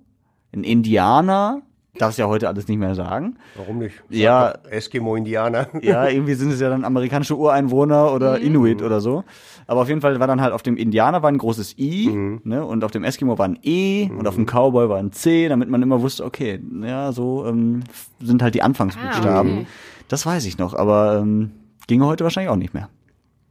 [0.54, 1.64] ein Indianer,
[1.97, 3.36] darfst ja heute alles nicht mehr sagen.
[3.56, 3.95] Warum nicht?
[4.10, 4.54] Sag Ja.
[4.70, 5.70] Eskimo-Indianer.
[5.82, 9.24] Ja, irgendwie sind es ja dann amerikanische Ureinwohner oder Inuit oder so.
[9.66, 12.64] Aber auf jeden Fall war dann halt auf dem Indianer war ein großes I, ne,
[12.64, 15.68] und auf dem Eskimo war ein E und auf dem Cowboy war ein C, damit
[15.68, 17.86] man immer wusste, okay, ja, so ähm,
[18.20, 19.52] sind halt die Anfangsbuchstaben.
[19.52, 19.68] Ah, okay.
[20.10, 21.54] Das weiß ich noch, aber ähm,
[21.88, 22.88] ginge heute wahrscheinlich auch nicht mehr.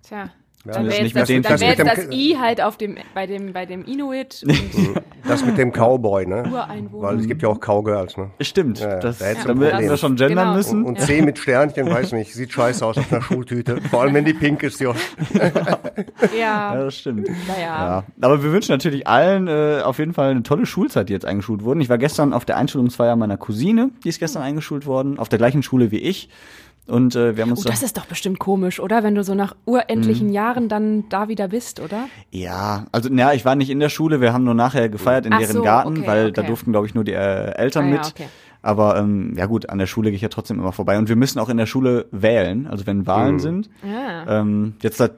[0.04, 0.30] Tja.
[0.66, 2.60] Ja, Dann das wäre nicht jetzt, das, dann wär das jetzt mit das I halt
[2.60, 6.44] auf dem, bei, dem, bei dem Inuit und Das mit dem Cowboy, ne?
[6.52, 7.08] Ureinwohner.
[7.08, 8.30] Weil es gibt ja auch Cowgirls, ne?
[8.40, 10.54] Stimmt, Ja, das, da du dann hätten wir schon gendern Genau.
[10.56, 10.84] müssen.
[10.84, 13.80] Und C mit Sternchen, weiß nicht, sieht scheiße aus auf einer Schultüte.
[13.90, 14.98] Vor allem, wenn die pink ist, Josh.
[16.38, 17.28] Ja, Ja, das stimmt.
[17.48, 17.64] naja.
[17.66, 21.24] Ja, aber wir wünschen natürlich allen äh, auf jeden Fall eine tolle Schulzeit, die jetzt
[21.24, 21.80] eingeschult wurden.
[21.80, 25.38] Ich war gestern auf der Einschulungsfeier meiner Cousine, die ist gestern eingeschult worden, auf der
[25.38, 26.28] gleichen Schule wie ich.
[26.90, 29.02] Und äh, wir haben uns Oh, das ist doch bestimmt komisch, oder?
[29.02, 30.32] Wenn du so nach urendlichen Mhm.
[30.32, 32.06] Jahren dann da wieder bist, oder?
[32.30, 35.32] ja, also na, ich war nicht in der Schule, wir haben nur nachher gefeiert in
[35.32, 36.48] Ach deren so, Garten, okay, weil da okay.
[36.48, 38.06] durften glaube ich nur die äh, Eltern Ah, ja, mit.
[38.06, 38.26] okay.
[38.62, 41.16] Aber ähm, ja gut, an der Schule gehe ich ja trotzdem immer vorbei und wir
[41.16, 43.70] müssen auch in der Schule wählen, also wenn Wahlen sind.
[43.82, 44.40] Ja.
[44.40, 45.12] Ähm, jetzt seit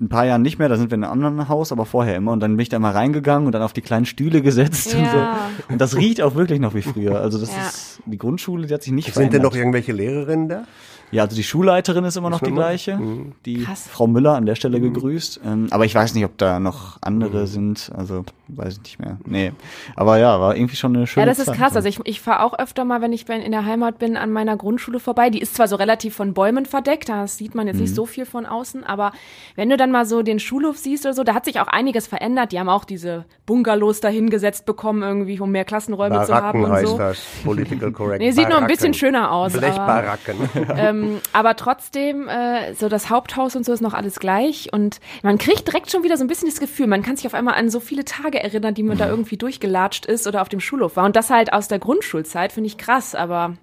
[0.00, 2.32] ein paar Jahren nicht mehr, da sind wir in einem anderen Haus, aber vorher immer.
[2.32, 5.02] Und dann bin ich da mal reingegangen und dann auf die kleinen Stühle gesetzt und
[5.04, 5.38] Ja.
[5.68, 5.72] so.
[5.72, 7.20] Und das riecht auch wirklich noch wie früher.
[7.20, 7.62] Also das Ja.
[7.66, 9.56] ist die Grundschule, die hat sich nicht Sind denn noch verändert.
[9.76, 10.64] irgendwelche Lehrerinnen da?
[11.10, 12.56] Ja, also die Schulleiterin ist immer noch die immer?
[12.62, 12.98] gleiche.
[13.44, 13.86] Die Krass.
[13.90, 15.40] Frau Müller an der Stelle gegrüßt.
[15.44, 17.90] Ähm, aber ich weiß nicht, ob da noch andere sind.
[17.96, 19.18] Also weiß ich nicht mehr.
[19.24, 19.52] Nee.
[19.96, 21.56] Aber ja, war irgendwie schon eine schöne Ja, das ist Zeit.
[21.56, 21.76] krass.
[21.76, 24.56] Also ich, ich fahre auch öfter mal, wenn ich in der Heimat bin, an meiner
[24.56, 25.30] Grundschule vorbei.
[25.30, 27.82] Die ist zwar so relativ von Bäumen verdeckt, da sieht man jetzt Mhm.
[27.82, 29.12] nicht so viel von außen, aber
[29.56, 32.06] wenn du dann mal so den Schulhof siehst oder so, da hat sich auch einiges
[32.06, 32.52] verändert.
[32.52, 36.64] Die haben auch diese Bungalows da hingesetzt bekommen, irgendwie, um mehr Klassenräume zu haben Baracken
[36.64, 36.98] und heißt so.
[36.98, 37.18] das.
[37.44, 38.20] Political correct.
[38.24, 38.66] Nee, sieht noch ein Baracken.
[38.68, 39.52] bisschen schöner aus.
[39.54, 40.36] Aber, Blechbaracken.
[41.02, 44.72] ähm, aber trotzdem, äh, so das Haupthaus und so ist noch alles gleich.
[44.72, 47.34] Und man kriegt direkt schon wieder so ein bisschen das Gefühl, man kann sich auf
[47.34, 50.60] einmal an so viele Tage erinnern, die man da irgendwie durchgelatscht ist oder auf dem
[50.60, 51.04] Schulhof war.
[51.04, 53.56] Und das halt aus der Grundschulzeit finde ich krass, aber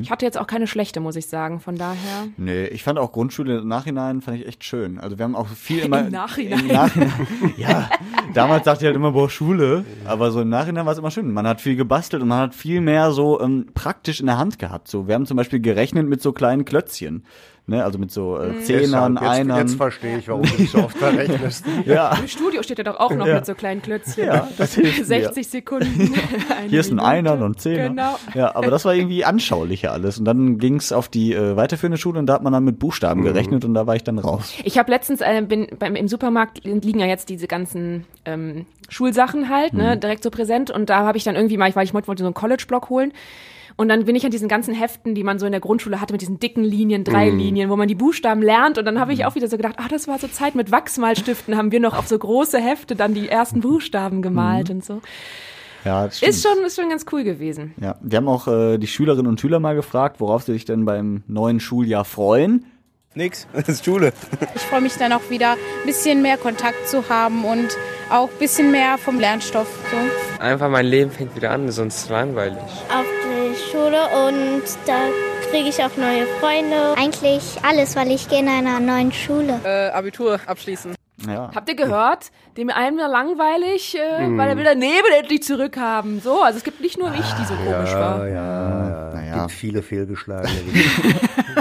[0.00, 1.60] ich hatte jetzt auch keine schlechte, muss ich sagen.
[1.60, 2.28] Von daher.
[2.36, 4.98] Nee, ich fand auch Grundschule im Nachhinein fand ich echt schön.
[4.98, 6.60] Also wir haben auch viel immer Im Nachhinein.
[6.60, 7.12] Im Nachhinein
[7.56, 7.90] ja,
[8.34, 11.32] damals dachte ich halt immer boah Schule, aber so im Nachhinein war es immer schön.
[11.32, 14.58] Man hat viel gebastelt und man hat viel mehr so ähm, praktisch in der Hand
[14.58, 14.88] gehabt.
[14.88, 17.24] So, wir haben zum Beispiel gerechnet mit so kleinen Klötzchen,
[17.66, 19.58] ne, also mit so äh, Zehnern, Deshalb, jetzt, Einern.
[19.58, 21.64] jetzt verstehe ich, warum du dich so oft verrechnest.
[21.86, 24.26] ja, Im Studio steht ja doch auch noch mit so kleinen Klötzchen.
[24.26, 25.04] Ja, das hilft mir.
[25.04, 26.14] 60 Sekunden.
[26.56, 27.08] eine hier ist ein Minute.
[27.08, 27.88] Einer und ein Zehner.
[27.88, 28.18] Genau.
[28.34, 30.18] Ja, aber das war irgendwie anschaulicher alles.
[30.18, 33.22] Und dann ging's auf die äh, weiterführende Schule und da hat man dann mit Buchstaben
[33.22, 34.52] gerechnet und da war ich dann raus.
[34.64, 39.48] Ich habe letztens äh, bin beim im Supermarkt liegen ja jetzt diese ganzen ähm, Schulsachen
[39.48, 42.22] halt, ne, direkt so präsent und da habe ich dann irgendwie mal, weil ich wollte
[42.22, 43.12] so einen College Block holen
[43.76, 46.12] und dann bin ich an diesen ganzen Heften, die man so in der Grundschule hatte
[46.12, 49.24] mit diesen dicken Linien, drei Linien, wo man die Buchstaben lernt und dann habe ich
[49.24, 52.08] auch wieder so gedacht, ach, das war so Zeit mit Wachsmalstiften, haben wir noch auf
[52.08, 55.00] so große Hefte dann die ersten Buchstaben gemalt und so.
[55.84, 56.30] Ja, das stimmt.
[56.30, 57.74] Ist schon ist schon ganz cool gewesen.
[57.80, 60.84] Ja, wir haben auch äh, die Schülerinnen und Schüler mal gefragt, worauf sie sich denn
[60.84, 62.66] beim neuen Schuljahr freuen.
[63.14, 64.12] Nix, das ist Schule.
[64.54, 67.76] Ich freue mich dann auch wieder, ein bisschen mehr Kontakt zu haben und
[68.12, 69.68] auch ein bisschen mehr vom Lernstoff.
[69.90, 70.42] So.
[70.44, 72.58] Einfach mein Leben fängt wieder an, sonst ist es langweilig.
[72.88, 74.98] auf die Schule und da
[75.50, 76.94] kriege ich auch neue Freunde.
[76.96, 79.60] Eigentlich alles, weil ich gehe in einer neuen Schule.
[79.64, 80.94] Äh, Abitur abschließen.
[81.28, 81.50] Ja.
[81.54, 82.30] Habt ihr gehört?
[82.56, 86.20] Dem einen war langweilig, äh, weil er will daneben endlich zurückhaben.
[86.20, 88.26] So, also es gibt nicht nur ich, die so komisch Ja, war.
[88.28, 89.11] ja, ja.
[89.32, 89.46] Naja.
[89.46, 90.50] Gibt viele fehlgeschlagene.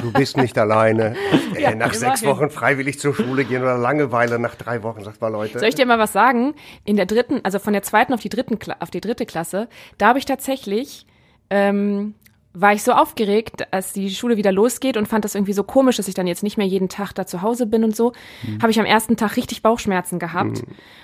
[0.02, 1.16] du bist nicht alleine.
[1.60, 2.24] Ja, nach sechs.
[2.26, 5.60] Wochen freiwillig zur Schule gehen oder Langeweile nach drei Wochen, sagt mal Leute.
[5.60, 6.56] Soll ich dir mal was sagen?
[6.86, 9.68] In der dritten, also von der zweiten auf die dritten, auf die dritte Klasse,
[10.00, 11.06] da habe ich tatsächlich,
[11.52, 12.16] ähm,
[12.54, 15.98] war ich so aufgeregt, als die Schule wieder losgeht und fand das irgendwie so komisch,
[15.98, 18.14] dass ich dann jetzt nicht mehr jeden Tag da zu Hause bin und so,
[18.60, 20.64] habe ich am ersten Tag richtig Bauchschmerzen gehabt.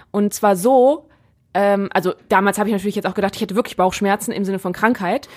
[0.09, 1.07] Und zwar so,
[1.53, 4.57] ähm, also damals habe ich natürlich jetzt auch gedacht, ich hätte wirklich Bauchschmerzen im Sinne
[4.59, 5.29] von Krankheit.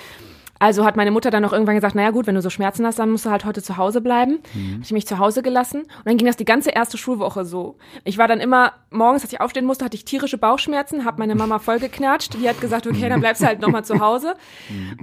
[0.60, 2.98] Also hat meine Mutter dann noch irgendwann gesagt, naja gut, wenn du so Schmerzen hast,
[2.98, 4.40] dann musst du halt heute zu Hause bleiben.
[4.74, 7.76] Hab ich mich zu Hause gelassen und dann ging das die ganze erste Schulwoche so.
[8.04, 11.34] Ich war dann immer, morgens, als ich aufstehen musste, hatte ich tierische Bauchschmerzen, habe meine
[11.34, 12.34] Mama vollgeknatscht.
[12.34, 14.34] Die hat gesagt, okay, dann bleibst du halt nochmal zu Hause.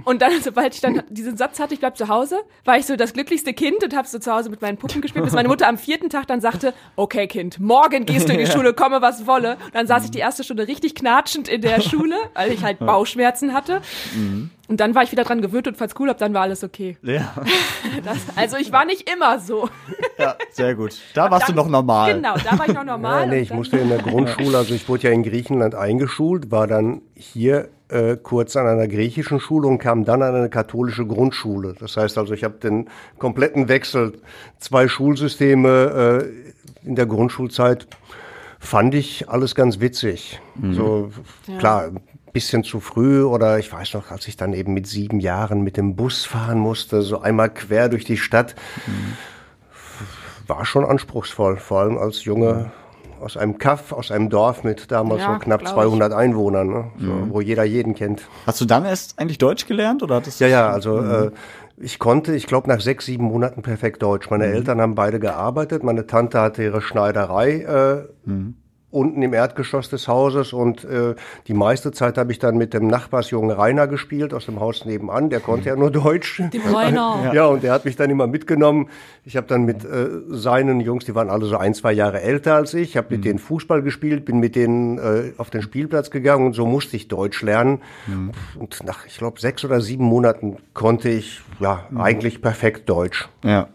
[0.04, 2.94] Und dann, sobald ich dann diesen Satz hatte, ich bleib zu Hause, war ich so
[2.94, 5.66] das glücklichste Kind und habe so zu Hause mit meinen Puppen gespielt, bis meine Mutter
[5.66, 9.26] am vierten Tag dann sagte, okay Kind, morgen gehst du in die Schule, komme was
[9.26, 9.56] wolle.
[9.64, 12.78] Und dann saß ich die erste Stunde richtig knatschend in der Schule, weil ich halt
[12.78, 13.80] Bauchschmerzen hatte.
[14.68, 16.96] Und dann war ich wieder dran gewöhnt und falls cool hab, dann war alles okay.
[17.02, 17.34] Ja,
[18.04, 19.68] Das, also ich war nicht immer so.
[20.18, 20.94] ja, sehr gut.
[21.14, 22.14] Da warst du noch normal.
[22.14, 23.22] Genau, da war ich noch normal.
[23.22, 26.50] Ja, nee, ich dann- musste in der Grundschule, also ich wurde ja in Griechenland eingeschult,
[26.50, 31.06] war dann hier äh, kurz an einer griechischen Schule und kam dann an eine katholische
[31.06, 31.74] Grundschule.
[31.80, 32.88] Das heißt also, ich habe den
[33.18, 34.20] kompletten Wechsel,
[34.58, 36.28] zwei Schulsysteme
[36.84, 37.86] äh, in der Grundschulzeit,
[38.58, 40.40] fand ich alles ganz witzig.
[40.72, 41.10] So
[41.58, 41.90] klar,
[42.32, 45.76] bisschen zu früh oder ich weiß noch, als ich dann eben mit sieben Jahren mit
[45.76, 48.54] dem Bus fahren musste, so einmal quer durch die Stadt,
[50.46, 52.70] war schon anspruchsvoll, vor allem als Junge
[53.20, 55.82] aus einem Kaff, aus einem Dorf mit damals Ja, so knapp glaub ich.
[55.82, 56.90] 200 Einwohnern, ne?
[56.98, 58.22] so, wo jeder jeden kennt.
[58.46, 61.30] Hast du dann erst eigentlich Deutsch gelernt oder hattest Ja, ja, also äh,
[61.80, 64.30] ich konnte, ich glaube, nach sechs, sieben Monaten perfekt Deutsch.
[64.30, 65.82] Meine Eltern haben beide gearbeitet.
[65.82, 68.30] Meine Tante hatte ihre Schneiderei äh,
[68.90, 71.14] unten im Erdgeschoss des Hauses und äh,
[71.46, 75.28] die meiste Zeit habe ich dann mit dem Nachbarsjungen Rainer gespielt aus dem Haus nebenan.
[75.28, 76.42] Der konnte ja nur Deutsch.
[76.52, 77.32] Dem Rainer.
[77.34, 78.88] Ja, und der hat mich dann immer mitgenommen.
[79.24, 82.54] Ich habe dann mit äh, seinen Jungs, die waren alle so ein, zwei Jahre älter
[82.54, 86.46] als ich, habe mit denen Fußball gespielt, bin mit denen äh, auf den Spielplatz gegangen
[86.46, 87.80] und so musste ich Deutsch lernen.
[88.58, 93.28] Und nach, ich glaube, sechs oder sieben Monaten konnte ich ja eigentlich perfekt Deutsch.
[93.44, 93.68] Ja.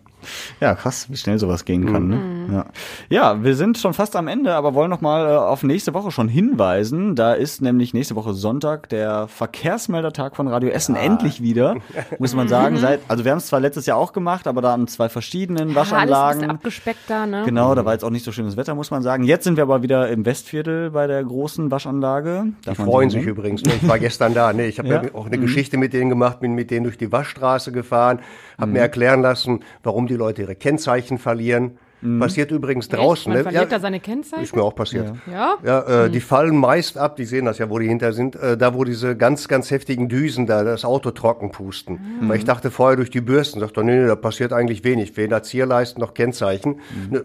[0.59, 2.07] Ja, krass, wie schnell sowas gehen kann.
[2.07, 2.15] Ne?
[2.15, 2.53] Mhm.
[2.53, 2.65] Ja.
[3.09, 6.11] ja, wir sind schon fast am Ende, aber wollen noch mal äh, auf nächste Woche
[6.11, 7.15] schon hinweisen.
[7.15, 11.75] Da ist nämlich nächste Woche Sonntag der Verkehrsmeldertag von Radio Essen endlich wieder,
[12.19, 12.77] muss man sagen.
[12.77, 15.69] Seit, also wir haben es zwar letztes Jahr auch gemacht, aber da an zwei verschiedenen
[15.69, 16.39] Ja, alles ein Waschanlagen.
[16.39, 17.43] bisschen abgespeckter, ne?
[17.45, 19.23] Genau, da war jetzt auch nicht so schönes Wetter, muss man sagen.
[19.23, 22.45] Jetzt sind wir aber wieder im Westviertel bei der großen Waschanlage.
[22.61, 23.63] Die Darf man freuen sich übrigens.
[23.63, 23.73] Ne?
[23.81, 24.53] Ich war gestern da.
[24.53, 24.65] Ne?
[24.67, 25.03] Ich habe ja.
[25.03, 25.13] Ja?
[25.13, 28.19] auch eine Geschichte mit denen gemacht, bin mit denen durch die Waschstraße gefahren,
[28.59, 31.77] habe mir erklären lassen, warum die Leute ihre Kennzeichen verlieren.
[32.19, 33.29] Passiert übrigens draußen.
[33.29, 33.43] Man ne?
[33.43, 34.43] verliert Ja, da seine Kennzeichen?
[34.43, 35.13] ist mir auch passiert.
[35.31, 35.55] Ja?
[35.63, 38.57] Ja, äh, die fallen meist ab, die sehen das ja, wo die hinter sind, äh,
[38.57, 41.99] da wo diese ganz, ganz heftigen Düsen da das Auto trocken pusten.
[42.27, 45.15] Weil ich dachte vorher durch die Bürsten, sagt doch, nee, nee, da passiert eigentlich wenig,
[45.15, 46.81] weder Zierleisten noch Kennzeichen.
[47.09, 47.23] Ne,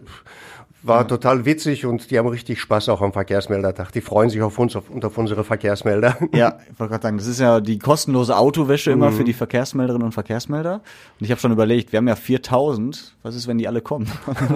[0.89, 3.93] war total witzig und die haben richtig Spaß auch am Verkehrsmeldertag.
[3.93, 6.17] Die freuen sich auf uns auf, und auf unsere Verkehrsmelder.
[6.35, 10.07] Ja, ich wollte gerade sagen, das ist ja die kostenlose Autowäsche immer für die Verkehrsmelderinnen
[10.07, 10.75] und Verkehrsmelder.
[11.21, 13.15] Und ich habe schon überlegt, wir haben ja 4000.
[13.23, 14.11] Was ist, wenn die alle kommen?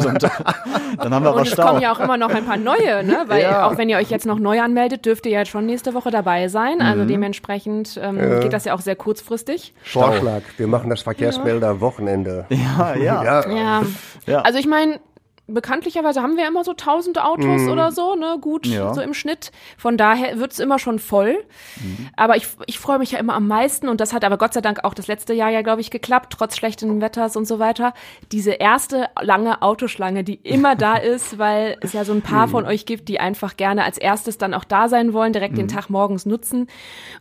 [0.99, 1.66] Dann haben wir Und was es Stau.
[1.68, 3.24] kommen ja auch immer noch ein paar neue, ne?
[3.26, 3.66] Weil Ja.
[3.66, 6.11] auch wenn ihr euch jetzt noch neu anmeldet, dürft ihr ja jetzt schon nächste Woche
[6.11, 6.76] dabei sein.
[6.76, 6.83] Mhm.
[6.83, 9.74] Also dementsprechend ähm, geht das ja auch sehr kurzfristig.
[9.85, 12.47] Vorschlag, wir machen das Verkehrsmelder-Wochenende.
[12.51, 12.95] ja.
[13.03, 13.83] Ja, Ja.
[14.26, 14.41] Ja.
[14.43, 15.01] Also ich meine,
[15.49, 18.36] bekanntlicherweise haben wir immer so 1000 Autos oder so, ne?
[18.40, 18.66] Gut.
[18.66, 18.95] Ja.
[18.95, 19.51] so im Schnitt.
[19.76, 21.45] Von daher wird's immer schon voll.
[21.82, 22.09] Mhm.
[22.16, 24.61] Aber ich, ich freue mich ja immer am meisten und das hat aber Gott sei
[24.61, 27.93] Dank auch das letzte Jahr ja, glaube ich, geklappt, trotz schlechten Wetters und so weiter.
[28.30, 32.51] Diese erste lange Autoschlange, die immer da ist, weil es ja so ein paar Mhm.
[32.51, 35.59] von euch gibt, die einfach gerne als erstes dann auch da sein wollen, direkt Mhm.
[35.59, 36.68] den Tag morgens nutzen.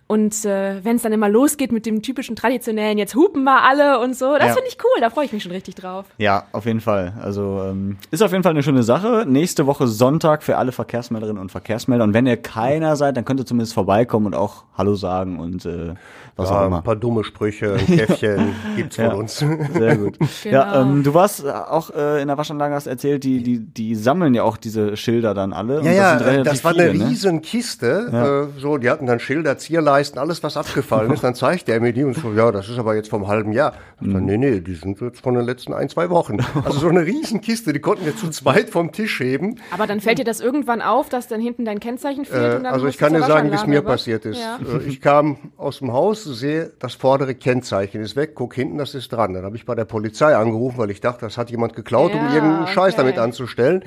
[0.08, 4.00] Und äh, wenn es dann immer losgeht mit dem typischen traditionellen, jetzt hupen wir alle
[4.00, 4.54] und so, das Ja.
[4.54, 6.06] finde ich cool, da freue ich mich schon richtig drauf.
[6.18, 7.14] Ja, auf jeden Fall.
[7.22, 9.26] Also ähm, ist auf jeden Fall eine schöne Sache.
[9.28, 12.04] Nächste Woche Sonntag für alle Verkehrsmelderinnen und Verkehrsmelder.
[12.04, 15.66] Und wenn ihr keiner seid, dann könnt ihr zumindest vorbeikommen und auch Hallo sagen und
[15.66, 15.94] äh,
[16.36, 16.82] was Ja, auch ein immer.
[16.82, 19.14] paar dumme Sprüche, ein Käffchen gibt's von Ja.
[19.14, 19.38] uns.
[19.74, 20.18] Sehr gut.
[20.44, 20.82] Ja, Genau.
[20.92, 24.44] ähm, du warst auch äh, in der Waschanlage, hast erzählt, die, die, die sammeln ja
[24.44, 25.80] auch diese Schilder dann alle.
[25.80, 27.10] Und Ja, ja, sind äh, relativ das war viele, eine ne?
[27.10, 28.50] riesen Kiste.
[28.58, 31.24] Äh, so, die hatten dann Schilder, Zierleisten, alles, was abgefallen ist.
[31.24, 33.74] Dann zeigte er mir die und so, ja, das ist aber jetzt vom halben Jahr.
[34.02, 34.12] Ich Mhm.
[34.14, 36.38] dachte, nee, nee, die sind jetzt von den letzten ein, zwei Wochen.
[36.66, 39.60] Also so eine riesen Kiste, die konnten wir zu zweit vom Tisch heben.
[39.72, 42.64] Aber dann fällt dir das irgendwann auf, dass dann hinten dein Kennzeichen fehlt?
[42.64, 44.40] Äh, also ich kann dir sagen, wie es mir passiert ist.
[44.40, 44.58] Ja.
[44.58, 48.96] Äh, Ich kam aus dem Haus, sehe das vordere Kennzeichen ist weg, guck hinten, das
[48.96, 49.34] ist dran.
[49.34, 52.20] Dann habe ich bei der Polizei angerufen, weil ich dachte, das hat jemand geklaut, um
[52.20, 53.02] Ja, irgendeinen Scheiß okay.
[53.04, 53.84] damit anzustellen.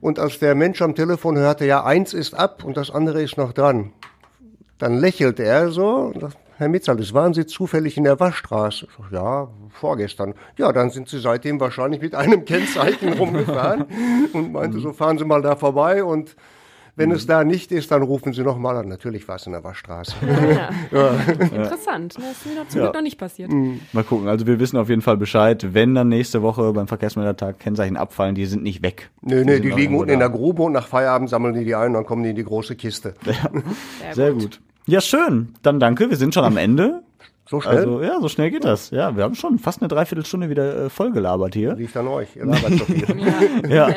[0.00, 3.36] Und als der Mensch am Telefon hörte, ja, eins ist ab und das andere ist
[3.36, 3.92] noch dran,
[4.78, 8.88] dann lächelte er so und sagte, Herr Mitzalis, waren Sie zufällig in der Waschstraße?
[9.10, 10.34] Ja, vorgestern.
[10.56, 13.84] Ja, dann sind Sie seitdem wahrscheinlich mit einem Kennzeichen rumgefahren
[14.32, 16.36] und meinte, so fahren Sie mal da vorbei und
[16.98, 18.88] wenn es da nicht ist, dann rufen Sie noch mal an.
[18.88, 20.14] Natürlich war es in der Waschstraße.
[20.90, 22.18] Interessant.
[22.18, 22.24] ne?
[22.24, 23.52] Das ist mir noch zum Glück noch nicht passiert.
[23.92, 24.28] Mal gucken.
[24.28, 28.34] Also wir wissen auf jeden Fall Bescheid, wenn dann nächste Woche beim Verkehrsmeldertag Kennzeichen abfallen,
[28.34, 29.10] die sind nicht weg.
[29.20, 30.28] Nee, nee, die noch liegen unten in da.
[30.28, 32.44] der Grube und nach Feierabend sammeln die die ein und dann kommen die in die
[32.44, 33.12] große Kiste.
[34.12, 34.60] Sehr gut.
[34.86, 35.54] Ja, schön.
[35.62, 36.08] Dann danke.
[36.08, 37.02] Wir sind schon am Ende.
[37.48, 38.90] So schnell Also ja, so schnell geht das.
[38.90, 41.74] Ja, wir haben schon fast eine Dreiviertelstunde wieder äh, voll gelabert hier.
[41.74, 42.34] liegt an euch.
[42.34, 43.06] Ihr labert so viel.
[43.68, 43.88] Ja.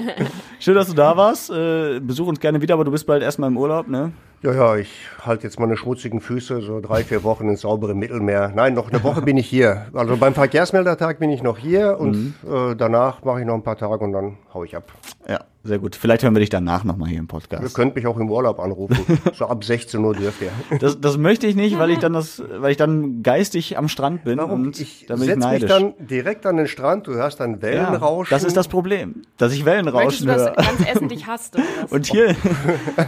[0.60, 1.50] Schön, dass du da warst.
[1.50, 4.12] Äh, besuch uns gerne wieder, aber du bist bald erstmal im Urlaub, ne?
[4.42, 4.90] Ja, ja, ich
[5.26, 8.54] halte jetzt meine schmutzigen Füße so drei, vier Wochen ins saubere Mittelmeer.
[8.56, 9.88] Nein, noch eine Woche bin ich hier.
[9.94, 13.78] Also beim Verkehrsmeldertag bin ich noch hier und äh, danach mache ich noch ein paar
[13.78, 14.94] Tage und dann hau ich ab.
[15.28, 15.96] Ja, sehr gut.
[15.96, 17.76] Vielleicht hören wir dich danach nochmal hier im Ihr Podcast.
[17.76, 18.98] könnt mich auch im Urlaub anrufen.
[19.34, 20.52] So ab 16 Uhr dürft ihr.
[20.80, 24.24] Das, das möchte ich nicht, weil ich dann das, weil ich dann geistig am Strand
[24.24, 24.64] bin Warum?
[24.64, 25.70] und Ich da bin ich setze mich neidisch.
[25.70, 28.28] dann direkt an den Strand, du hörst dann ja, Wellenrauschen.
[28.30, 30.56] das ist das Problem, dass ich Möchtest Wellenrauschen du das höre.
[30.56, 31.58] ganz Essen dich hasst?
[31.90, 32.36] Und hier,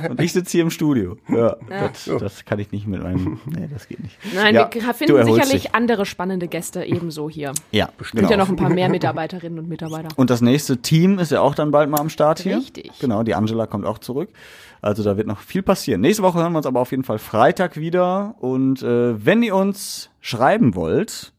[0.10, 1.18] und ich sitze hier im Studio.
[1.30, 4.18] Ja, Das, das kann ich nicht mit meinem, nee, das geht nicht.
[4.36, 5.76] Nein, ja, wir du finden sicherlich dich.
[5.76, 7.54] andere spannende Gäste ebenso hier.
[7.72, 8.22] Ja, Es genau.
[8.22, 10.10] gibt ja noch ein paar mehr Mitarbeiterinnen und Mitarbeiter.
[10.16, 12.58] Und das nächste Team ist ja auch dann bald mal am Start hier.
[12.58, 12.92] Richtig.
[13.00, 14.30] Genau, die Angela kommt auch zurück.
[14.82, 16.02] Also da wird noch viel passieren.
[16.02, 18.36] Nächste Woche hören wir uns aber auf jeden Fall Freitag wieder.
[18.40, 21.34] Und äh, wenn ihr uns schreiben wollt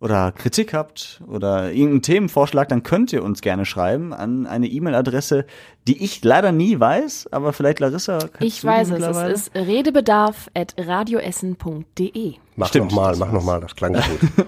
[0.00, 5.46] oder Kritik habt oder irgendeinen Themenvorschlag, dann könnt ihr uns gerne schreiben an eine E-Mail-Adresse,
[5.86, 8.18] die ich leider nie weiß, aber vielleicht Larissa.
[8.40, 9.04] Ich weiß es.
[9.04, 12.34] Es ist redebedarf.radioessen.de.
[12.56, 12.92] Mach Stimmt.
[12.92, 14.02] nochmal, mach nochmal, das klang gut.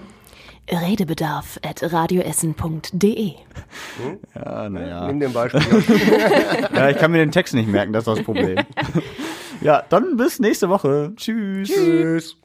[0.69, 3.33] Redebedarf.radioessen.de.
[4.35, 5.07] Ja, naja.
[5.07, 5.61] Nimm den Beispiel.
[6.75, 8.57] Ja, ich kann mir den Text nicht merken, das ist das Problem.
[9.61, 11.13] ja, dann bis nächste Woche.
[11.15, 11.69] Tschüss.
[11.69, 12.37] Tschüss.